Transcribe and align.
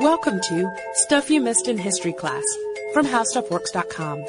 Welcome 0.00 0.40
to 0.48 0.74
Stuff 0.94 1.28
You 1.28 1.42
Missed 1.42 1.68
in 1.68 1.76
History 1.76 2.14
Class 2.14 2.42
from 2.94 3.04
HowStuffWorks.com. 3.04 4.24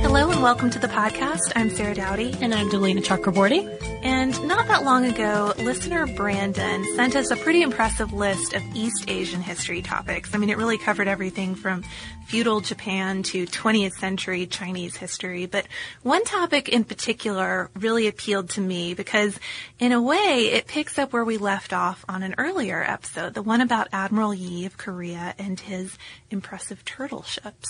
Hello 0.00 0.30
and 0.30 0.42
welcome 0.42 0.70
to 0.70 0.78
the 0.78 0.88
podcast. 0.88 1.52
I'm 1.54 1.68
Sarah 1.68 1.94
Dowdy. 1.94 2.34
And 2.40 2.54
I'm 2.54 2.70
Deblina 2.70 3.04
Chakraborty. 3.04 3.68
And 4.02 4.48
not 4.48 4.66
that 4.66 4.84
long 4.84 5.04
ago, 5.04 5.54
listener 5.58 6.08
Brandon 6.08 6.84
sent 6.96 7.14
us 7.14 7.30
a 7.30 7.36
pretty 7.36 7.62
impressive 7.62 8.12
list 8.12 8.52
of 8.52 8.62
East 8.74 9.04
Asian 9.06 9.40
history 9.40 9.80
topics. 9.80 10.34
I 10.34 10.38
mean, 10.38 10.50
it 10.50 10.56
really 10.56 10.76
covered 10.76 11.06
everything 11.06 11.54
from 11.54 11.84
feudal 12.26 12.60
Japan 12.60 13.22
to 13.22 13.46
20th 13.46 13.92
century 13.92 14.46
Chinese 14.46 14.96
history. 14.96 15.46
But 15.46 15.66
one 16.02 16.24
topic 16.24 16.68
in 16.68 16.82
particular 16.82 17.70
really 17.78 18.08
appealed 18.08 18.50
to 18.50 18.60
me 18.60 18.94
because 18.94 19.38
in 19.78 19.92
a 19.92 20.02
way 20.02 20.50
it 20.52 20.66
picks 20.66 20.98
up 20.98 21.12
where 21.12 21.24
we 21.24 21.36
left 21.36 21.72
off 21.72 22.04
on 22.08 22.22
an 22.22 22.34
earlier 22.38 22.82
episode, 22.82 23.34
the 23.34 23.42
one 23.42 23.60
about 23.60 23.88
Admiral 23.92 24.34
Yi 24.34 24.66
of 24.66 24.78
Korea 24.78 25.34
and 25.38 25.60
his 25.60 25.96
impressive 26.30 26.84
turtle 26.84 27.22
ships. 27.22 27.68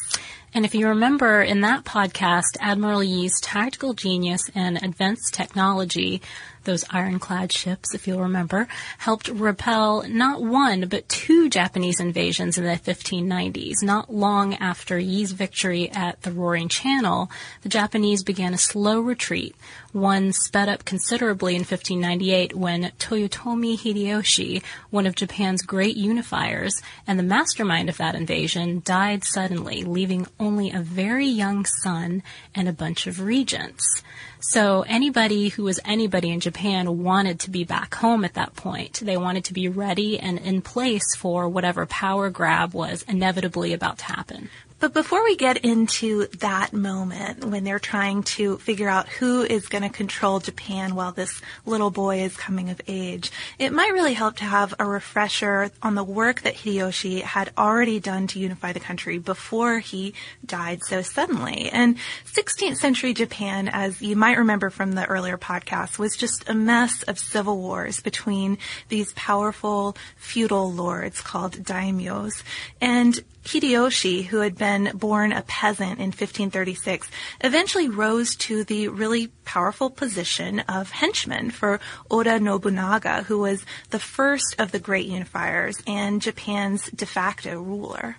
And 0.54 0.64
if 0.64 0.74
you 0.74 0.88
remember 0.88 1.42
in 1.42 1.62
that 1.62 1.84
podcast, 1.84 2.56
Admiral 2.60 3.02
Yi's 3.02 3.40
tactical 3.40 3.94
genius 3.94 4.50
and 4.54 4.82
advanced 4.82 5.34
technology 5.34 6.21
those 6.64 6.84
ironclad 6.90 7.52
ships, 7.52 7.94
if 7.94 8.06
you'll 8.06 8.22
remember, 8.22 8.68
helped 8.98 9.28
repel 9.28 10.04
not 10.08 10.42
one, 10.42 10.88
but 10.88 11.08
two 11.08 11.48
Japanese 11.48 12.00
invasions 12.00 12.58
in 12.58 12.64
the 12.64 12.70
1590s. 12.70 13.82
Not 13.82 14.12
long 14.12 14.54
after 14.54 14.98
Yi's 14.98 15.32
victory 15.32 15.90
at 15.90 16.22
the 16.22 16.32
Roaring 16.32 16.68
Channel, 16.68 17.30
the 17.62 17.68
Japanese 17.68 18.22
began 18.22 18.54
a 18.54 18.58
slow 18.58 19.00
retreat, 19.00 19.56
one 19.92 20.32
sped 20.32 20.68
up 20.68 20.84
considerably 20.84 21.54
in 21.54 21.60
1598 21.60 22.56
when 22.56 22.92
Toyotomi 22.98 23.78
Hideyoshi, 23.78 24.62
one 24.90 25.06
of 25.06 25.14
Japan's 25.14 25.62
great 25.62 25.96
unifiers 25.96 26.72
and 27.06 27.18
the 27.18 27.22
mastermind 27.22 27.88
of 27.88 27.98
that 27.98 28.14
invasion, 28.14 28.82
died 28.84 29.24
suddenly, 29.24 29.82
leaving 29.84 30.26
only 30.40 30.70
a 30.70 30.80
very 30.80 31.26
young 31.26 31.64
son 31.82 32.22
and 32.54 32.68
a 32.68 32.72
bunch 32.72 33.06
of 33.06 33.20
regents. 33.20 34.02
So 34.40 34.82
anybody 34.88 35.50
who 35.50 35.62
was 35.62 35.78
anybody 35.84 36.30
in 36.30 36.40
Japan 36.40 37.02
wanted 37.02 37.38
to 37.40 37.50
be 37.50 37.62
back 37.62 37.94
home 37.94 38.24
at 38.24 38.34
that 38.34 38.56
point. 38.56 39.00
They 39.00 39.16
wanted 39.16 39.44
to 39.44 39.52
be 39.52 39.68
ready 39.68 40.18
and 40.18 40.38
in 40.38 40.62
place 40.62 41.14
for 41.16 41.48
whatever 41.48 41.86
power 41.86 42.28
grab 42.28 42.74
was 42.74 43.02
inevitably 43.02 43.72
about 43.72 43.98
to 43.98 44.06
happen. 44.06 44.50
But 44.82 44.94
before 44.94 45.22
we 45.22 45.36
get 45.36 45.58
into 45.58 46.26
that 46.40 46.72
moment 46.72 47.44
when 47.44 47.62
they're 47.62 47.78
trying 47.78 48.24
to 48.34 48.58
figure 48.58 48.88
out 48.88 49.08
who 49.08 49.42
is 49.42 49.68
going 49.68 49.84
to 49.84 49.88
control 49.88 50.40
Japan 50.40 50.96
while 50.96 51.12
this 51.12 51.40
little 51.64 51.92
boy 51.92 52.22
is 52.22 52.36
coming 52.36 52.68
of 52.68 52.80
age, 52.88 53.30
it 53.60 53.72
might 53.72 53.92
really 53.92 54.14
help 54.14 54.38
to 54.38 54.44
have 54.44 54.74
a 54.80 54.84
refresher 54.84 55.70
on 55.84 55.94
the 55.94 56.02
work 56.02 56.40
that 56.40 56.56
Hideyoshi 56.56 57.22
had 57.22 57.52
already 57.56 58.00
done 58.00 58.26
to 58.26 58.40
unify 58.40 58.72
the 58.72 58.80
country 58.80 59.18
before 59.18 59.78
he 59.78 60.14
died 60.44 60.82
so 60.82 61.00
suddenly. 61.00 61.70
And 61.70 61.96
16th 62.32 62.78
century 62.78 63.14
Japan, 63.14 63.68
as 63.68 64.02
you 64.02 64.16
might 64.16 64.38
remember 64.38 64.68
from 64.68 64.94
the 64.94 65.06
earlier 65.06 65.38
podcast, 65.38 65.96
was 65.96 66.16
just 66.16 66.48
a 66.48 66.54
mess 66.54 67.04
of 67.04 67.20
civil 67.20 67.56
wars 67.58 68.00
between 68.00 68.58
these 68.88 69.12
powerful 69.12 69.96
feudal 70.16 70.72
lords 70.72 71.20
called 71.20 71.52
daimyos. 71.52 72.42
And 72.80 73.22
Hideyoshi, 73.44 74.26
who 74.26 74.38
had 74.38 74.56
been 74.56 74.92
born 74.94 75.32
a 75.32 75.42
peasant 75.42 75.98
in 75.98 76.06
1536, 76.06 77.08
eventually 77.40 77.88
rose 77.88 78.36
to 78.36 78.64
the 78.64 78.88
really 78.88 79.28
powerful 79.44 79.90
position 79.90 80.60
of 80.60 80.90
henchman 80.90 81.50
for 81.50 81.80
Oda 82.10 82.38
Nobunaga, 82.38 83.24
who 83.24 83.38
was 83.38 83.64
the 83.90 83.98
first 83.98 84.54
of 84.58 84.70
the 84.70 84.78
great 84.78 85.08
unifiers 85.08 85.82
and 85.86 86.22
Japan's 86.22 86.90
de 86.90 87.06
facto 87.06 87.60
ruler. 87.60 88.16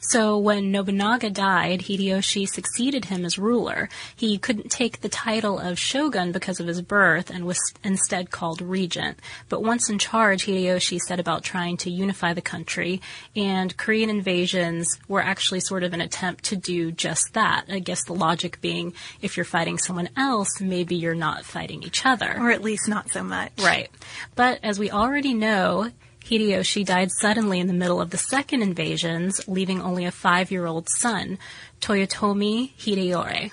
So 0.00 0.38
when 0.38 0.70
Nobunaga 0.70 1.30
died, 1.30 1.80
Hideyoshi 1.80 2.48
succeeded 2.48 3.06
him 3.06 3.24
as 3.24 3.38
ruler. 3.38 3.88
He 4.14 4.38
couldn't 4.38 4.70
take 4.70 5.00
the 5.00 5.08
title 5.08 5.58
of 5.58 5.78
shogun 5.78 6.32
because 6.32 6.60
of 6.60 6.66
his 6.66 6.80
birth 6.80 7.30
and 7.30 7.44
was 7.44 7.58
instead 7.82 8.30
called 8.30 8.62
regent. 8.62 9.18
But 9.48 9.62
once 9.62 9.90
in 9.90 9.98
charge, 9.98 10.46
Hideyoshi 10.46 10.98
set 11.00 11.18
about 11.18 11.42
trying 11.42 11.76
to 11.78 11.90
unify 11.90 12.34
the 12.34 12.40
country, 12.40 13.00
and 13.34 13.76
Korean 13.76 14.10
invasions 14.10 14.98
were 15.08 15.22
actually 15.22 15.60
sort 15.60 15.82
of 15.82 15.92
an 15.92 16.00
attempt 16.00 16.44
to 16.44 16.56
do 16.56 16.92
just 16.92 17.34
that. 17.34 17.64
I 17.68 17.80
guess 17.80 18.04
the 18.04 18.14
logic 18.14 18.60
being 18.60 18.92
if 19.20 19.36
you're 19.36 19.44
fighting 19.44 19.78
someone 19.78 20.08
else, 20.16 20.60
maybe 20.60 20.96
you're 20.96 21.14
not 21.14 21.44
fighting 21.44 21.82
each 21.82 22.06
other. 22.06 22.36
Or 22.38 22.50
at 22.50 22.62
least 22.62 22.88
not 22.88 23.10
so 23.10 23.22
much. 23.22 23.52
Right. 23.58 23.90
But 24.34 24.60
as 24.62 24.78
we 24.78 24.90
already 24.90 25.34
know, 25.34 25.90
Hideyoshi 26.28 26.84
died 26.84 27.12
suddenly 27.12 27.60
in 27.60 27.68
the 27.68 27.72
middle 27.72 28.00
of 28.00 28.10
the 28.10 28.18
second 28.18 28.62
invasions, 28.62 29.40
leaving 29.46 29.80
only 29.80 30.04
a 30.04 30.10
five-year-old 30.10 30.88
son, 30.88 31.38
Toyotomi 31.80 32.72
Hideyori. 32.76 33.52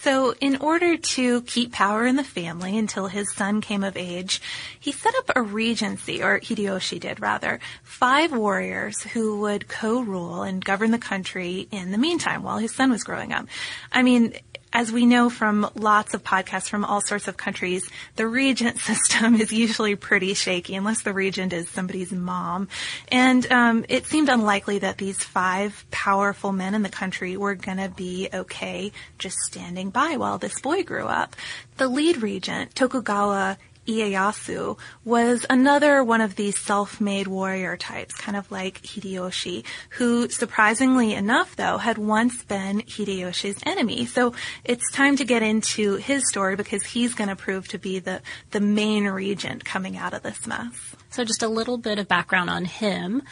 So, 0.00 0.34
in 0.40 0.56
order 0.56 0.96
to 0.96 1.42
keep 1.42 1.72
power 1.72 2.06
in 2.06 2.16
the 2.16 2.24
family 2.24 2.78
until 2.78 3.08
his 3.08 3.32
son 3.34 3.60
came 3.60 3.82
of 3.82 3.96
age, 3.96 4.40
he 4.78 4.90
set 4.90 5.14
up 5.16 5.30
a 5.34 5.42
regency, 5.42 6.22
or 6.22 6.40
Hideyoshi 6.40 7.00
did 7.00 7.20
rather, 7.20 7.58
five 7.82 8.32
warriors 8.32 9.02
who 9.02 9.40
would 9.40 9.68
co-rule 9.68 10.42
and 10.42 10.64
govern 10.64 10.92
the 10.92 10.98
country 10.98 11.68
in 11.70 11.90
the 11.90 11.98
meantime 11.98 12.42
while 12.42 12.58
his 12.58 12.74
son 12.74 12.90
was 12.90 13.02
growing 13.04 13.32
up. 13.32 13.46
I 13.92 14.02
mean, 14.02 14.34
as 14.72 14.92
we 14.92 15.06
know 15.06 15.30
from 15.30 15.68
lots 15.74 16.14
of 16.14 16.22
podcasts 16.22 16.68
from 16.68 16.84
all 16.84 17.00
sorts 17.00 17.28
of 17.28 17.36
countries, 17.36 17.88
the 18.16 18.26
regent 18.26 18.78
system 18.80 19.34
is 19.36 19.52
usually 19.52 19.96
pretty 19.96 20.34
shaky 20.34 20.74
unless 20.74 21.02
the 21.02 21.12
regent 21.12 21.52
is 21.52 21.68
somebody's 21.68 22.12
mom. 22.12 22.68
And 23.10 23.50
um, 23.50 23.84
it 23.88 24.06
seemed 24.06 24.28
unlikely 24.28 24.80
that 24.80 24.98
these 24.98 25.22
five 25.22 25.84
powerful 25.90 26.52
men 26.52 26.74
in 26.74 26.82
the 26.82 26.88
country 26.88 27.36
were 27.36 27.54
going 27.54 27.78
to 27.78 27.88
be 27.88 28.28
okay 28.32 28.92
just 29.18 29.38
standing 29.38 29.90
by 29.90 30.16
while 30.16 30.38
this 30.38 30.60
boy 30.60 30.82
grew 30.82 31.06
up. 31.06 31.34
The 31.76 31.88
lead 31.88 32.22
regent, 32.22 32.74
Tokugawa 32.74 33.56
Ieyasu 33.88 34.78
was 35.04 35.46
another 35.48 36.04
one 36.04 36.20
of 36.20 36.36
these 36.36 36.58
self-made 36.58 37.26
warrior 37.26 37.76
types, 37.76 38.14
kind 38.14 38.36
of 38.36 38.50
like 38.52 38.82
Hideyoshi, 38.82 39.64
who 39.90 40.28
surprisingly 40.28 41.14
enough 41.14 41.56
though 41.56 41.78
had 41.78 41.96
once 41.98 42.44
been 42.44 42.82
Hideyoshi's 42.82 43.60
enemy. 43.64 44.06
So 44.06 44.34
it's 44.64 44.92
time 44.92 45.16
to 45.16 45.24
get 45.24 45.42
into 45.42 45.96
his 45.96 46.28
story 46.28 46.54
because 46.54 46.84
he's 46.84 47.14
going 47.14 47.30
to 47.30 47.36
prove 47.36 47.68
to 47.68 47.78
be 47.78 47.98
the, 47.98 48.20
the 48.50 48.60
main 48.60 49.06
regent 49.06 49.64
coming 49.64 49.96
out 49.96 50.12
of 50.14 50.22
this 50.22 50.46
mess. 50.46 50.96
So 51.10 51.24
just 51.24 51.42
a 51.42 51.48
little 51.48 51.78
bit 51.78 51.98
of 51.98 52.06
background 52.06 52.50
on 52.50 52.66
him. 52.66 53.22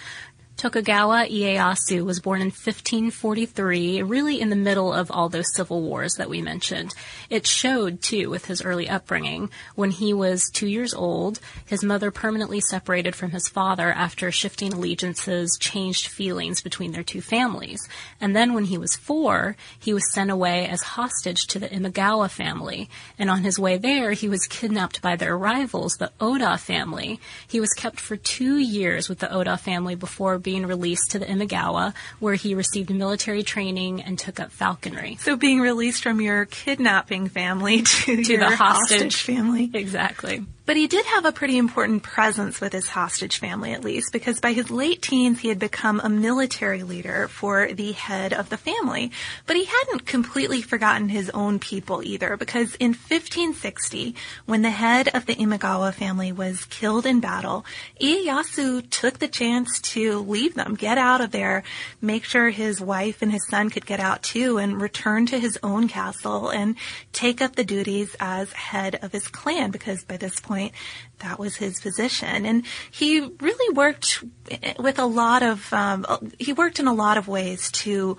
Tokugawa 0.57 1.27
Ieyasu 1.29 2.03
was 2.03 2.19
born 2.19 2.41
in 2.41 2.47
1543, 2.47 4.01
really 4.03 4.41
in 4.41 4.49
the 4.49 4.57
middle 4.57 4.91
of 4.91 5.11
all 5.11 5.29
those 5.29 5.55
civil 5.55 5.83
wars 5.83 6.15
that 6.15 6.31
we 6.31 6.41
mentioned. 6.41 6.95
It 7.29 7.47
showed, 7.47 8.01
too, 8.01 8.31
with 8.31 8.47
his 8.47 8.63
early 8.63 8.89
upbringing. 8.89 9.51
When 9.75 9.91
he 9.91 10.15
was 10.15 10.49
two 10.51 10.67
years 10.67 10.95
old, 10.95 11.41
his 11.67 11.85
mother 11.85 12.11
permanently 12.11 12.63
separated 12.63 13.15
from 13.15 13.33
his 13.33 13.49
father 13.49 13.93
after 13.93 14.33
shifting 14.33 14.73
allegiances 14.73 15.59
changed 15.61 16.07
feelings 16.07 16.63
between 16.63 16.93
their 16.93 17.03
two 17.03 17.21
families. 17.21 17.87
And 18.19 18.35
then 18.35 18.55
when 18.55 18.65
he 18.65 18.79
was 18.79 18.97
four, 18.97 19.57
he 19.79 19.93
was 19.93 20.11
sent 20.15 20.31
away 20.31 20.67
as 20.67 20.83
hostage 20.83 21.49
to 21.49 21.59
the 21.59 21.69
Imagawa 21.69 22.31
family. 22.31 22.89
And 23.19 23.29
on 23.29 23.45
his 23.45 23.59
way 23.59 23.77
there, 23.77 24.13
he 24.13 24.31
was 24.31 24.47
kidnapped 24.47 25.03
by 25.03 25.17
their 25.17 25.37
rivals, 25.37 25.97
the 25.99 26.13
Oda 26.19 26.57
family. 26.57 27.21
He 27.47 27.61
was 27.61 27.75
kept 27.75 28.01
for 28.01 28.17
two 28.17 28.57
years 28.57 29.11
with 29.11 29.19
the 29.19 29.31
Oda 29.31 29.59
family 29.59 29.95
before 29.95 30.39
being 30.47 30.65
released 30.65 31.11
to 31.11 31.19
the 31.19 31.27
Imagawa, 31.27 31.93
where 32.21 32.37
he 32.37 32.55
received 32.55 32.89
military 32.91 33.43
training 33.43 34.01
and 34.01 34.17
took 34.17 34.39
up 34.39 34.53
falconry. 34.53 35.19
So 35.21 35.35
being 35.37 35.61
released 35.61 36.05
from 36.05 36.21
your 36.21 36.45
kidnapping 36.47 37.29
family 37.29 37.83
to, 37.83 38.23
To 38.23 38.37
the 38.39 38.45
hostage. 38.55 38.59
hostage 39.01 39.17
family. 39.23 39.71
Exactly. 39.75 40.47
But 40.67 40.77
he 40.77 40.89
did 40.89 41.07
have 41.07 41.25
a 41.25 41.31
pretty 41.31 41.59
important 41.59 42.03
presence 42.03 42.61
with 42.61 42.73
his 42.73 42.89
hostage 42.89 43.39
family, 43.39 43.73
at 43.73 43.85
least, 43.85 44.13
because 44.13 44.41
by 44.41 44.53
his 44.53 44.69
late 44.69 45.01
teens, 45.01 45.39
he 45.39 45.49
had 45.49 45.61
become 45.61 46.01
a 46.01 46.09
military 46.09 46.83
leader 46.83 47.29
for 47.29 47.73
the 47.73 47.93
head 47.93 48.33
of 48.33 48.49
the 48.49 48.57
family. 48.57 49.13
But 49.47 49.55
he 49.55 49.67
hadn't 49.67 50.07
completely 50.07 50.63
forgotten 50.63 51.09
his 51.09 51.31
own 51.31 51.61
people 51.61 52.03
either, 52.03 52.37
because 52.37 52.75
in 52.75 52.91
1560, 52.91 54.17
when 54.45 54.63
the 54.63 54.71
head 54.71 55.09
of 55.15 55.27
the 55.27 55.37
Imagawa 55.37 55.95
family 55.95 56.33
was 56.33 56.65
killed 56.65 57.07
in 57.07 57.21
battle, 57.21 57.65
Ieyasu 58.01 58.91
took 58.91 59.21
the 59.21 59.29
chance 59.29 59.81
to 59.93 60.19
leave 60.19 60.55
them, 60.55 60.75
get 60.75 60.99
out 60.99 61.21
of 61.21 61.31
there, 61.31 61.63
make 62.01 62.25
sure 62.25 62.51
his 62.51 62.81
wife 62.81 63.23
and 63.23 63.31
his 63.31 63.47
son 63.49 63.71
could 63.71 63.87
get 63.87 64.01
out 64.01 64.25
too, 64.25 64.59
and 64.59 64.83
return 64.83 65.27
to 65.27 65.39
his 65.39 65.57
own 65.63 65.87
castle 65.87 66.49
and 66.49 66.75
take 67.13 67.41
up 67.41 67.55
the 67.55 67.63
duties 67.63 68.17
as 68.19 68.53
head 68.53 68.99
of 69.01 69.13
his 69.13 69.29
clan, 69.29 69.71
because 69.71 70.03
by 70.03 70.17
this 70.17 70.41
point, 70.41 70.56
that 71.19 71.39
was 71.39 71.57
his 71.57 71.81
position. 71.81 72.45
And 72.45 72.65
he 72.91 73.21
really 73.21 73.75
worked 73.75 74.25
with 74.79 74.99
a 74.99 75.07
lot 75.07 75.43
of, 75.43 75.73
um, 75.73 76.07
he 76.39 76.53
worked 76.53 76.79
in 76.79 76.87
a 76.87 76.95
lot 76.95 77.17
of 77.17 77.29
ways 77.29 77.71
to 77.73 78.17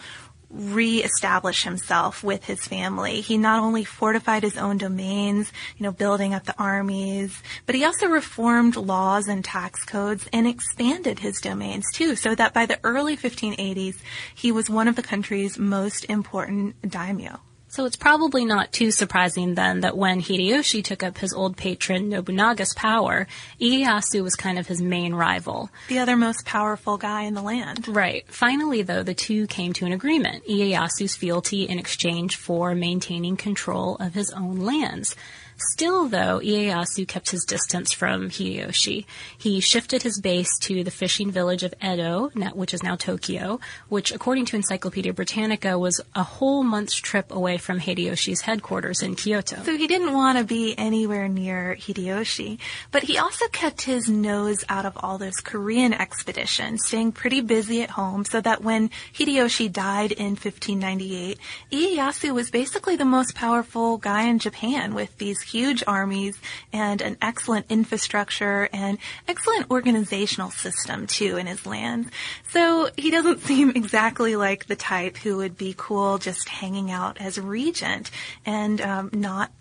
re-establish 0.50 1.64
himself 1.64 2.24
with 2.24 2.46
his 2.46 2.66
family. 2.66 3.22
He 3.22 3.38
not 3.38 3.60
only 3.60 3.84
fortified 3.84 4.44
his 4.44 4.58
own 4.58 4.78
domains, 4.78 5.52
you 5.78 5.84
know, 5.84 5.92
building 5.92 6.34
up 6.34 6.46
the 6.46 6.58
armies, 6.58 7.42
but 7.66 7.76
he 7.76 7.84
also 7.84 8.08
reformed 8.08 8.76
laws 8.78 9.28
and 9.28 9.44
tax 9.44 9.84
codes 9.84 10.28
and 10.32 10.48
expanded 10.48 11.20
his 11.20 11.42
domains 11.42 11.86
too, 11.94 12.16
so 12.16 12.34
that 12.36 12.54
by 12.54 12.66
the 12.66 12.80
early 12.84 13.18
1580s, 13.18 13.98
he 14.34 14.52
was 14.52 14.70
one 14.70 14.88
of 14.88 14.96
the 14.96 15.04
country's 15.04 15.60
most 15.60 16.06
important 16.06 16.90
daimyo. 16.90 17.42
So 17.70 17.86
it's 17.86 17.98
probably 17.98 18.46
not 18.46 18.72
too 18.72 18.92
surprising 18.92 19.56
then 19.56 19.82
that 19.82 19.98
when 19.98 20.22
Hideyoshi 20.22 20.84
took 20.84 21.04
up 21.04 21.18
his 21.18 21.34
old 21.34 21.58
patron 21.58 22.10
Nobunaga's 22.10 22.74
power, 22.74 23.28
Ieyasu 23.60 24.24
was 24.24 24.36
kind 24.36 24.58
of 24.58 24.68
his 24.68 24.82
main 24.82 25.14
rival. 25.14 25.70
The 25.90 26.00
other 26.00 26.16
most 26.16 26.46
powerful 26.46 26.98
guy 26.98 27.24
in 27.24 27.34
the 27.34 27.42
land. 27.42 27.88
Right. 27.88 28.26
Finally, 28.28 28.84
though, 28.84 29.04
the 29.04 29.14
two 29.14 29.48
came 29.48 29.74
to 29.74 29.86
an 29.86 29.92
agreement. 29.92 30.46
Ieyasu's 30.48 31.16
fealty 31.16 31.64
in 31.64 31.78
exchange 31.78 32.38
for 32.38 32.74
maintaining 32.74 33.36
control 33.36 33.98
of 33.98 34.14
his 34.14 34.32
own 34.32 34.62
lands. 34.62 35.16
Still, 35.58 36.08
though, 36.08 36.40
Ieyasu 36.40 37.08
kept 37.08 37.32
his 37.32 37.44
distance 37.44 37.92
from 37.92 38.30
Hideyoshi. 38.30 39.06
He 39.36 39.60
shifted 39.60 40.04
his 40.04 40.22
base 40.22 40.56
to 40.62 40.84
the 40.84 40.92
fishing 40.92 41.32
village 41.32 41.64
of 41.64 41.74
Edo, 41.84 42.30
which 42.54 42.76
is 42.76 42.84
now 42.84 42.96
Tokyo, 42.96 43.60
which, 43.90 44.12
according 44.12 44.46
to 44.46 44.56
Encyclopedia 44.56 45.14
Britannica, 45.14 45.80
was 45.80 46.00
a 46.16 46.22
whole 46.22 46.62
month's 46.62 46.96
trip 46.96 47.32
away 47.32 47.58
from 47.58 47.80
Hideyoshi's 47.80 48.42
headquarters 48.42 49.02
in 49.02 49.16
Kyoto. 49.16 49.64
So 49.64 49.76
he 49.76 49.88
didn't 49.88 50.14
want 50.14 50.38
to 50.38 50.44
be 50.44 50.78
anywhere 50.78 51.28
near 51.28 51.76
Hideyoshi, 51.80 52.60
but 52.92 53.04
he 53.04 53.18
also 53.18 53.48
kept 53.48 53.82
his 53.82 54.08
nose 54.08 54.64
out 54.70 54.86
of 54.86 54.96
all 54.98 55.18
those 55.18 55.38
Korean 55.38 55.92
expeditions, 55.92 56.86
staying 56.86 57.14
pretty 57.14 57.42
busy 57.42 57.82
at 57.82 57.90
home 57.90 58.26
so 58.26 58.42
that 58.42 58.64
when 58.64 58.92
Hideyoshi 59.14 59.72
died 59.72 60.12
in 60.12 60.36
1598, 60.36 61.40
Ieyasu 61.72 62.34
was 62.34 62.52
basically 62.52 62.96
the 62.96 63.06
most 63.06 63.34
powerful 63.34 63.98
guy 63.98 64.28
in 64.28 64.38
Japan 64.38 64.94
with 64.94 65.18
these 65.18 65.47
huge 65.48 65.84
armies 65.88 66.38
and 66.74 67.02
an 67.02 67.18
excellent 67.22 67.66
infrastructure 67.70 68.70
and 68.74 68.98
excellent 69.28 69.70
organizational 69.72 70.52
system 70.52 71.08
too 71.08 71.38
in 71.38 71.48
his 71.48 71.66
lands. 71.66 72.10
So 72.50 72.90
he 72.98 73.12
doesn't 73.12 73.42
seem 73.48 73.72
exactly 73.72 74.36
like 74.36 74.68
the 74.68 74.76
type 74.76 75.18
who 75.18 75.38
would 75.38 75.58
be 75.58 75.74
cool 75.78 76.18
just 76.18 76.50
hanging 76.50 76.92
out 76.92 77.20
as 77.20 77.40
regent 77.40 78.12
and 78.46 78.82
um, 78.82 79.10
not 79.14 79.52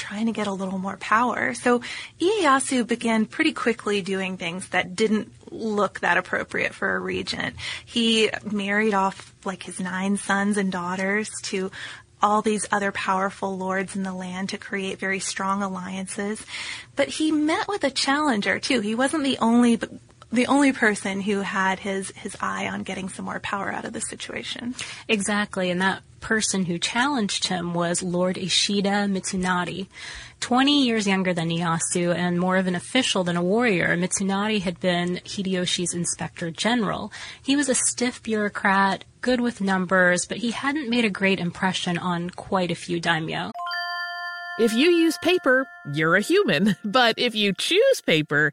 trying 0.00 0.26
to 0.26 0.32
get 0.32 0.46
a 0.46 0.52
little 0.52 0.78
more 0.78 0.96
power. 0.96 1.52
So 1.54 1.82
Ieyasu 2.18 2.86
began 2.86 3.26
pretty 3.26 3.52
quickly 3.52 4.00
doing 4.00 4.38
things 4.38 4.68
that 4.70 4.96
didn't 4.96 5.30
look 5.52 6.00
that 6.00 6.16
appropriate 6.16 6.74
for 6.74 6.96
a 6.96 6.98
regent. 6.98 7.56
He 7.84 8.30
married 8.50 8.94
off 8.94 9.34
like 9.44 9.62
his 9.62 9.78
nine 9.78 10.16
sons 10.16 10.56
and 10.56 10.72
daughters 10.72 11.30
to 11.42 11.70
all 12.22 12.42
these 12.42 12.66
other 12.70 12.92
powerful 12.92 13.56
lords 13.56 13.96
in 13.96 14.02
the 14.02 14.14
land 14.14 14.50
to 14.50 14.58
create 14.58 14.98
very 14.98 15.20
strong 15.20 15.62
alliances. 15.62 16.44
But 16.96 17.08
he 17.08 17.32
met 17.32 17.68
with 17.68 17.84
a 17.84 17.90
challenger 17.90 18.58
too. 18.58 18.80
He 18.80 18.94
wasn't 18.94 19.24
the 19.24 19.38
only 19.38 19.78
the 20.32 20.46
only 20.46 20.72
person 20.72 21.20
who 21.20 21.40
had 21.40 21.80
his 21.80 22.10
his 22.16 22.36
eye 22.40 22.68
on 22.68 22.82
getting 22.82 23.08
some 23.08 23.24
more 23.24 23.40
power 23.40 23.72
out 23.72 23.84
of 23.84 23.92
the 23.92 24.00
situation. 24.00 24.74
Exactly, 25.08 25.70
and 25.70 25.80
that 25.80 26.02
person 26.20 26.66
who 26.66 26.78
challenged 26.78 27.46
him 27.46 27.74
was 27.74 28.02
Lord 28.02 28.38
Ishida 28.38 29.08
Mitsunari. 29.08 29.88
20 30.40 30.84
years 30.84 31.06
younger 31.06 31.34
than 31.34 31.50
Ieyasu 31.50 32.14
and 32.14 32.38
more 32.38 32.56
of 32.56 32.66
an 32.66 32.74
official 32.74 33.24
than 33.24 33.36
a 33.36 33.42
warrior, 33.42 33.96
Mitsunari 33.96 34.60
had 34.60 34.80
been 34.80 35.16
Hideyoshi's 35.24 35.94
inspector 35.94 36.50
general. 36.50 37.12
He 37.42 37.56
was 37.56 37.68
a 37.68 37.74
stiff 37.74 38.22
bureaucrat, 38.22 39.04
good 39.20 39.40
with 39.40 39.60
numbers, 39.60 40.26
but 40.26 40.38
he 40.38 40.50
hadn't 40.52 40.88
made 40.88 41.04
a 41.04 41.10
great 41.10 41.40
impression 41.40 41.98
on 41.98 42.30
quite 42.30 42.70
a 42.70 42.74
few 42.74 43.00
daimyo. 43.00 43.50
If 44.58 44.74
you 44.74 44.90
use 44.90 45.16
paper, 45.22 45.66
you're 45.92 46.16
a 46.16 46.20
human. 46.20 46.76
But 46.84 47.18
if 47.18 47.34
you 47.34 47.54
choose 47.54 48.02
paper, 48.04 48.52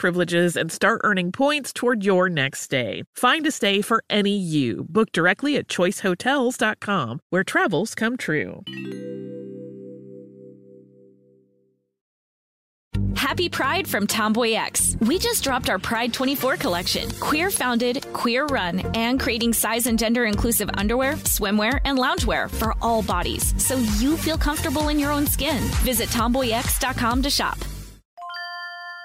privileges 0.00 0.56
and 0.56 0.72
start 0.72 1.00
earning 1.04 1.30
points 1.30 1.72
toward 1.72 2.04
your 2.04 2.28
next 2.28 2.60
stay. 2.62 3.04
Find 3.14 3.46
a 3.46 3.52
stay 3.52 3.82
for 3.82 4.02
any 4.10 4.36
you. 4.36 4.86
Book 4.88 5.12
directly 5.12 5.56
at 5.56 5.68
choicehotels.com, 5.68 7.20
where 7.28 7.44
travels 7.44 7.94
come 7.94 8.16
true. 8.16 8.64
Happy 13.14 13.48
Pride 13.48 13.86
from 13.86 14.06
Tomboy 14.06 14.54
X. 14.54 14.96
We 15.00 15.18
just 15.18 15.44
dropped 15.44 15.68
our 15.70 15.78
Pride 15.78 16.12
24 16.12 16.56
collection. 16.56 17.08
Queer 17.20 17.50
founded, 17.50 18.04
queer 18.12 18.46
run, 18.46 18.80
and 18.96 19.20
creating 19.20 19.52
size 19.52 19.86
and 19.86 19.98
gender 19.98 20.24
inclusive 20.24 20.70
underwear, 20.74 21.12
swimwear, 21.14 21.80
and 21.84 21.98
loungewear 21.98 22.50
for 22.50 22.74
all 22.80 23.02
bodies 23.02 23.54
so 23.62 23.76
you 23.98 24.16
feel 24.16 24.38
comfortable 24.38 24.88
in 24.88 24.98
your 24.98 25.12
own 25.12 25.26
skin. 25.26 25.62
Visit 25.84 26.08
tomboyx.com 26.08 27.22
to 27.22 27.30
shop. 27.30 27.58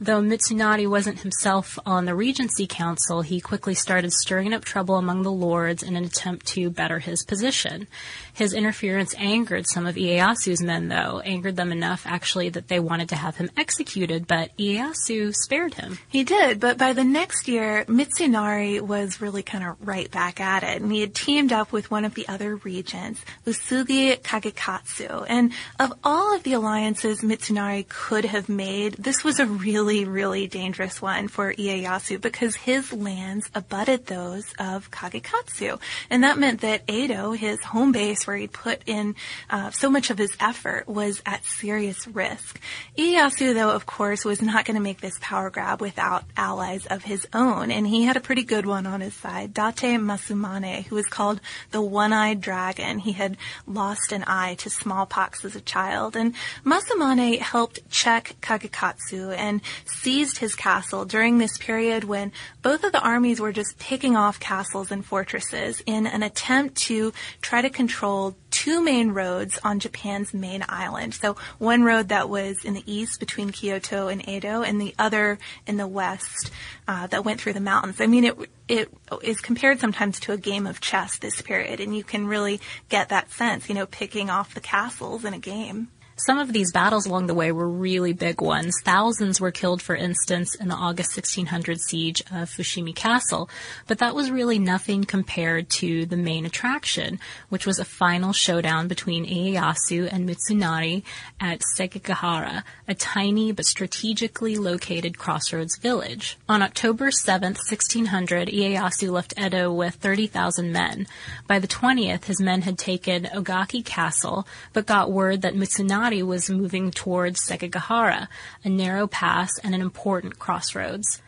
Though 0.00 0.20
Mitsunari 0.20 0.88
wasn't 0.88 1.20
himself 1.20 1.78
on 1.86 2.04
the 2.04 2.14
Regency 2.14 2.66
Council, 2.66 3.22
he 3.22 3.40
quickly 3.40 3.74
started 3.74 4.12
stirring 4.12 4.52
up 4.52 4.64
trouble 4.64 4.96
among 4.96 5.22
the 5.22 5.32
lords 5.32 5.82
in 5.82 5.96
an 5.96 6.04
attempt 6.04 6.46
to 6.46 6.70
better 6.70 6.98
his 6.98 7.24
position. 7.24 7.86
His 8.32 8.52
interference 8.52 9.14
angered 9.18 9.66
some 9.68 9.86
of 9.86 9.96
Ieyasu's 9.96 10.62
men, 10.62 10.88
though, 10.88 11.20
angered 11.24 11.56
them 11.56 11.70
enough 11.70 12.02
actually 12.06 12.48
that 12.50 12.68
they 12.68 12.80
wanted 12.80 13.10
to 13.10 13.16
have 13.16 13.36
him 13.36 13.50
executed, 13.56 14.26
but 14.26 14.56
Ieyasu 14.56 15.34
spared 15.34 15.74
him. 15.74 15.98
He 16.08 16.24
did, 16.24 16.58
but 16.58 16.78
by 16.78 16.92
the 16.92 17.04
next 17.04 17.46
year, 17.46 17.84
Mitsunari 17.86 18.80
was 18.80 19.20
really 19.20 19.42
kind 19.42 19.64
of 19.64 19.76
right 19.86 20.10
back 20.10 20.40
at 20.40 20.62
it, 20.62 20.80
and 20.80 20.90
he 20.90 21.00
had 21.00 21.14
teamed 21.14 21.52
up 21.52 21.72
with 21.72 21.90
one 21.90 22.04
of 22.04 22.14
the 22.14 22.26
other 22.28 22.56
regents, 22.56 23.24
Uesugi 23.46 24.20
Kagekatsu. 24.20 25.26
And 25.28 25.52
of 25.78 25.92
all 26.02 26.34
of 26.34 26.42
the 26.42 26.54
alliances 26.54 27.20
Mitsunari 27.20 27.86
could 27.88 28.24
have 28.24 28.48
made, 28.48 28.94
this 28.94 29.22
was 29.22 29.38
a 29.38 29.46
really 29.46 29.81
really, 29.82 30.04
really 30.04 30.46
dangerous 30.46 31.02
one 31.02 31.26
for 31.26 31.52
Ieyasu 31.52 32.20
because 32.20 32.54
his 32.54 32.92
lands 32.92 33.50
abutted 33.52 34.06
those 34.06 34.44
of 34.56 34.92
Kagekatsu. 34.92 35.80
And 36.08 36.22
that 36.22 36.38
meant 36.38 36.60
that 36.60 36.88
Edo, 36.88 37.32
his 37.32 37.60
home 37.64 37.90
base 37.90 38.24
where 38.24 38.36
he'd 38.36 38.52
put 38.52 38.82
in 38.86 39.16
uh, 39.50 39.72
so 39.72 39.90
much 39.90 40.10
of 40.10 40.18
his 40.18 40.36
effort, 40.38 40.86
was 40.86 41.20
at 41.26 41.44
serious 41.44 42.06
risk. 42.06 42.60
Ieyasu, 42.96 43.54
though, 43.54 43.70
of 43.70 43.84
course, 43.84 44.24
was 44.24 44.40
not 44.40 44.64
going 44.64 44.76
to 44.76 44.80
make 44.80 45.00
this 45.00 45.18
power 45.20 45.50
grab 45.50 45.80
without 45.80 46.22
allies 46.36 46.86
of 46.86 47.02
his 47.02 47.26
own. 47.34 47.72
And 47.72 47.84
he 47.84 48.04
had 48.04 48.16
a 48.16 48.20
pretty 48.20 48.44
good 48.44 48.66
one 48.66 48.86
on 48.86 49.00
his 49.00 49.14
side, 49.14 49.52
Date 49.52 49.98
Masumane, 49.98 50.84
who 50.84 50.94
was 50.94 51.08
called 51.08 51.40
the 51.72 51.82
One-Eyed 51.82 52.40
Dragon. 52.40 53.00
He 53.00 53.12
had 53.12 53.36
lost 53.66 54.12
an 54.12 54.22
eye 54.28 54.54
to 54.60 54.70
smallpox 54.70 55.44
as 55.44 55.56
a 55.56 55.60
child. 55.60 56.14
And 56.14 56.34
Masumane 56.64 57.40
helped 57.40 57.80
check 57.90 58.36
Kagekatsu 58.40 59.36
and 59.36 59.60
seized 59.84 60.38
his 60.38 60.54
castle 60.54 61.04
during 61.04 61.38
this 61.38 61.58
period 61.58 62.04
when 62.04 62.32
both 62.62 62.84
of 62.84 62.92
the 62.92 63.02
armies 63.02 63.40
were 63.40 63.52
just 63.52 63.78
picking 63.78 64.16
off 64.16 64.40
castles 64.40 64.90
and 64.90 65.04
fortresses 65.04 65.82
in 65.86 66.06
an 66.06 66.22
attempt 66.22 66.76
to 66.76 67.12
try 67.40 67.62
to 67.62 67.70
control 67.70 68.36
two 68.50 68.82
main 68.82 69.10
roads 69.10 69.58
on 69.64 69.80
Japan's 69.80 70.32
main 70.32 70.64
island. 70.68 71.14
So 71.14 71.36
one 71.58 71.82
road 71.82 72.08
that 72.08 72.28
was 72.28 72.64
in 72.64 72.74
the 72.74 72.84
east 72.86 73.18
between 73.18 73.50
Kyoto 73.50 74.08
and 74.08 74.28
Edo, 74.28 74.62
and 74.62 74.80
the 74.80 74.94
other 74.98 75.38
in 75.66 75.76
the 75.78 75.86
west 75.86 76.50
uh, 76.86 77.06
that 77.08 77.24
went 77.24 77.40
through 77.40 77.54
the 77.54 77.60
mountains. 77.60 78.00
I 78.00 78.06
mean, 78.06 78.24
it 78.24 78.38
it 78.68 78.88
is 79.22 79.40
compared 79.40 79.80
sometimes 79.80 80.20
to 80.20 80.32
a 80.32 80.36
game 80.36 80.66
of 80.66 80.80
chess 80.80 81.18
this 81.18 81.42
period, 81.42 81.80
and 81.80 81.96
you 81.96 82.04
can 82.04 82.26
really 82.26 82.60
get 82.88 83.08
that 83.08 83.30
sense, 83.30 83.68
you 83.68 83.74
know, 83.74 83.86
picking 83.86 84.30
off 84.30 84.54
the 84.54 84.60
castles 84.60 85.24
in 85.24 85.34
a 85.34 85.38
game. 85.38 85.88
Some 86.24 86.38
of 86.38 86.52
these 86.52 86.70
battles 86.70 87.04
along 87.04 87.26
the 87.26 87.34
way 87.34 87.50
were 87.50 87.68
really 87.68 88.12
big 88.12 88.40
ones. 88.40 88.76
Thousands 88.84 89.40
were 89.40 89.50
killed, 89.50 89.82
for 89.82 89.96
instance, 89.96 90.54
in 90.54 90.68
the 90.68 90.76
August 90.76 91.16
1600 91.16 91.80
siege 91.80 92.20
of 92.30 92.48
Fushimi 92.48 92.94
Castle, 92.94 93.50
but 93.88 93.98
that 93.98 94.14
was 94.14 94.30
really 94.30 94.60
nothing 94.60 95.02
compared 95.02 95.68
to 95.70 96.06
the 96.06 96.16
main 96.16 96.46
attraction, 96.46 97.18
which 97.48 97.66
was 97.66 97.80
a 97.80 97.84
final 97.84 98.32
showdown 98.32 98.86
between 98.86 99.26
Ieyasu 99.26 100.08
and 100.12 100.28
Mitsunari 100.28 101.02
at 101.40 101.62
Sekigahara, 101.76 102.62
a 102.86 102.94
tiny 102.94 103.50
but 103.50 103.66
strategically 103.66 104.54
located 104.56 105.18
crossroads 105.18 105.76
village. 105.76 106.38
On 106.48 106.62
October 106.62 107.10
7, 107.10 107.54
1600, 107.54 108.46
Ieyasu 108.46 109.10
left 109.10 109.34
Edo 109.36 109.72
with 109.72 109.96
30,000 109.96 110.70
men. 110.70 111.08
By 111.48 111.58
the 111.58 111.66
20th, 111.66 112.26
his 112.26 112.40
men 112.40 112.62
had 112.62 112.78
taken 112.78 113.24
Ogaki 113.24 113.84
Castle, 113.84 114.46
but 114.72 114.86
got 114.86 115.10
word 115.10 115.42
that 115.42 115.54
Mitsunari 115.54 116.11
was 116.20 116.50
moving 116.50 116.90
towards 116.90 117.46
Sekigahara, 117.46 118.26
a 118.64 118.68
narrow 118.68 119.06
pass 119.06 119.56
and 119.62 119.72
an 119.72 119.80
important 119.80 120.40
crossroads. 120.40 121.22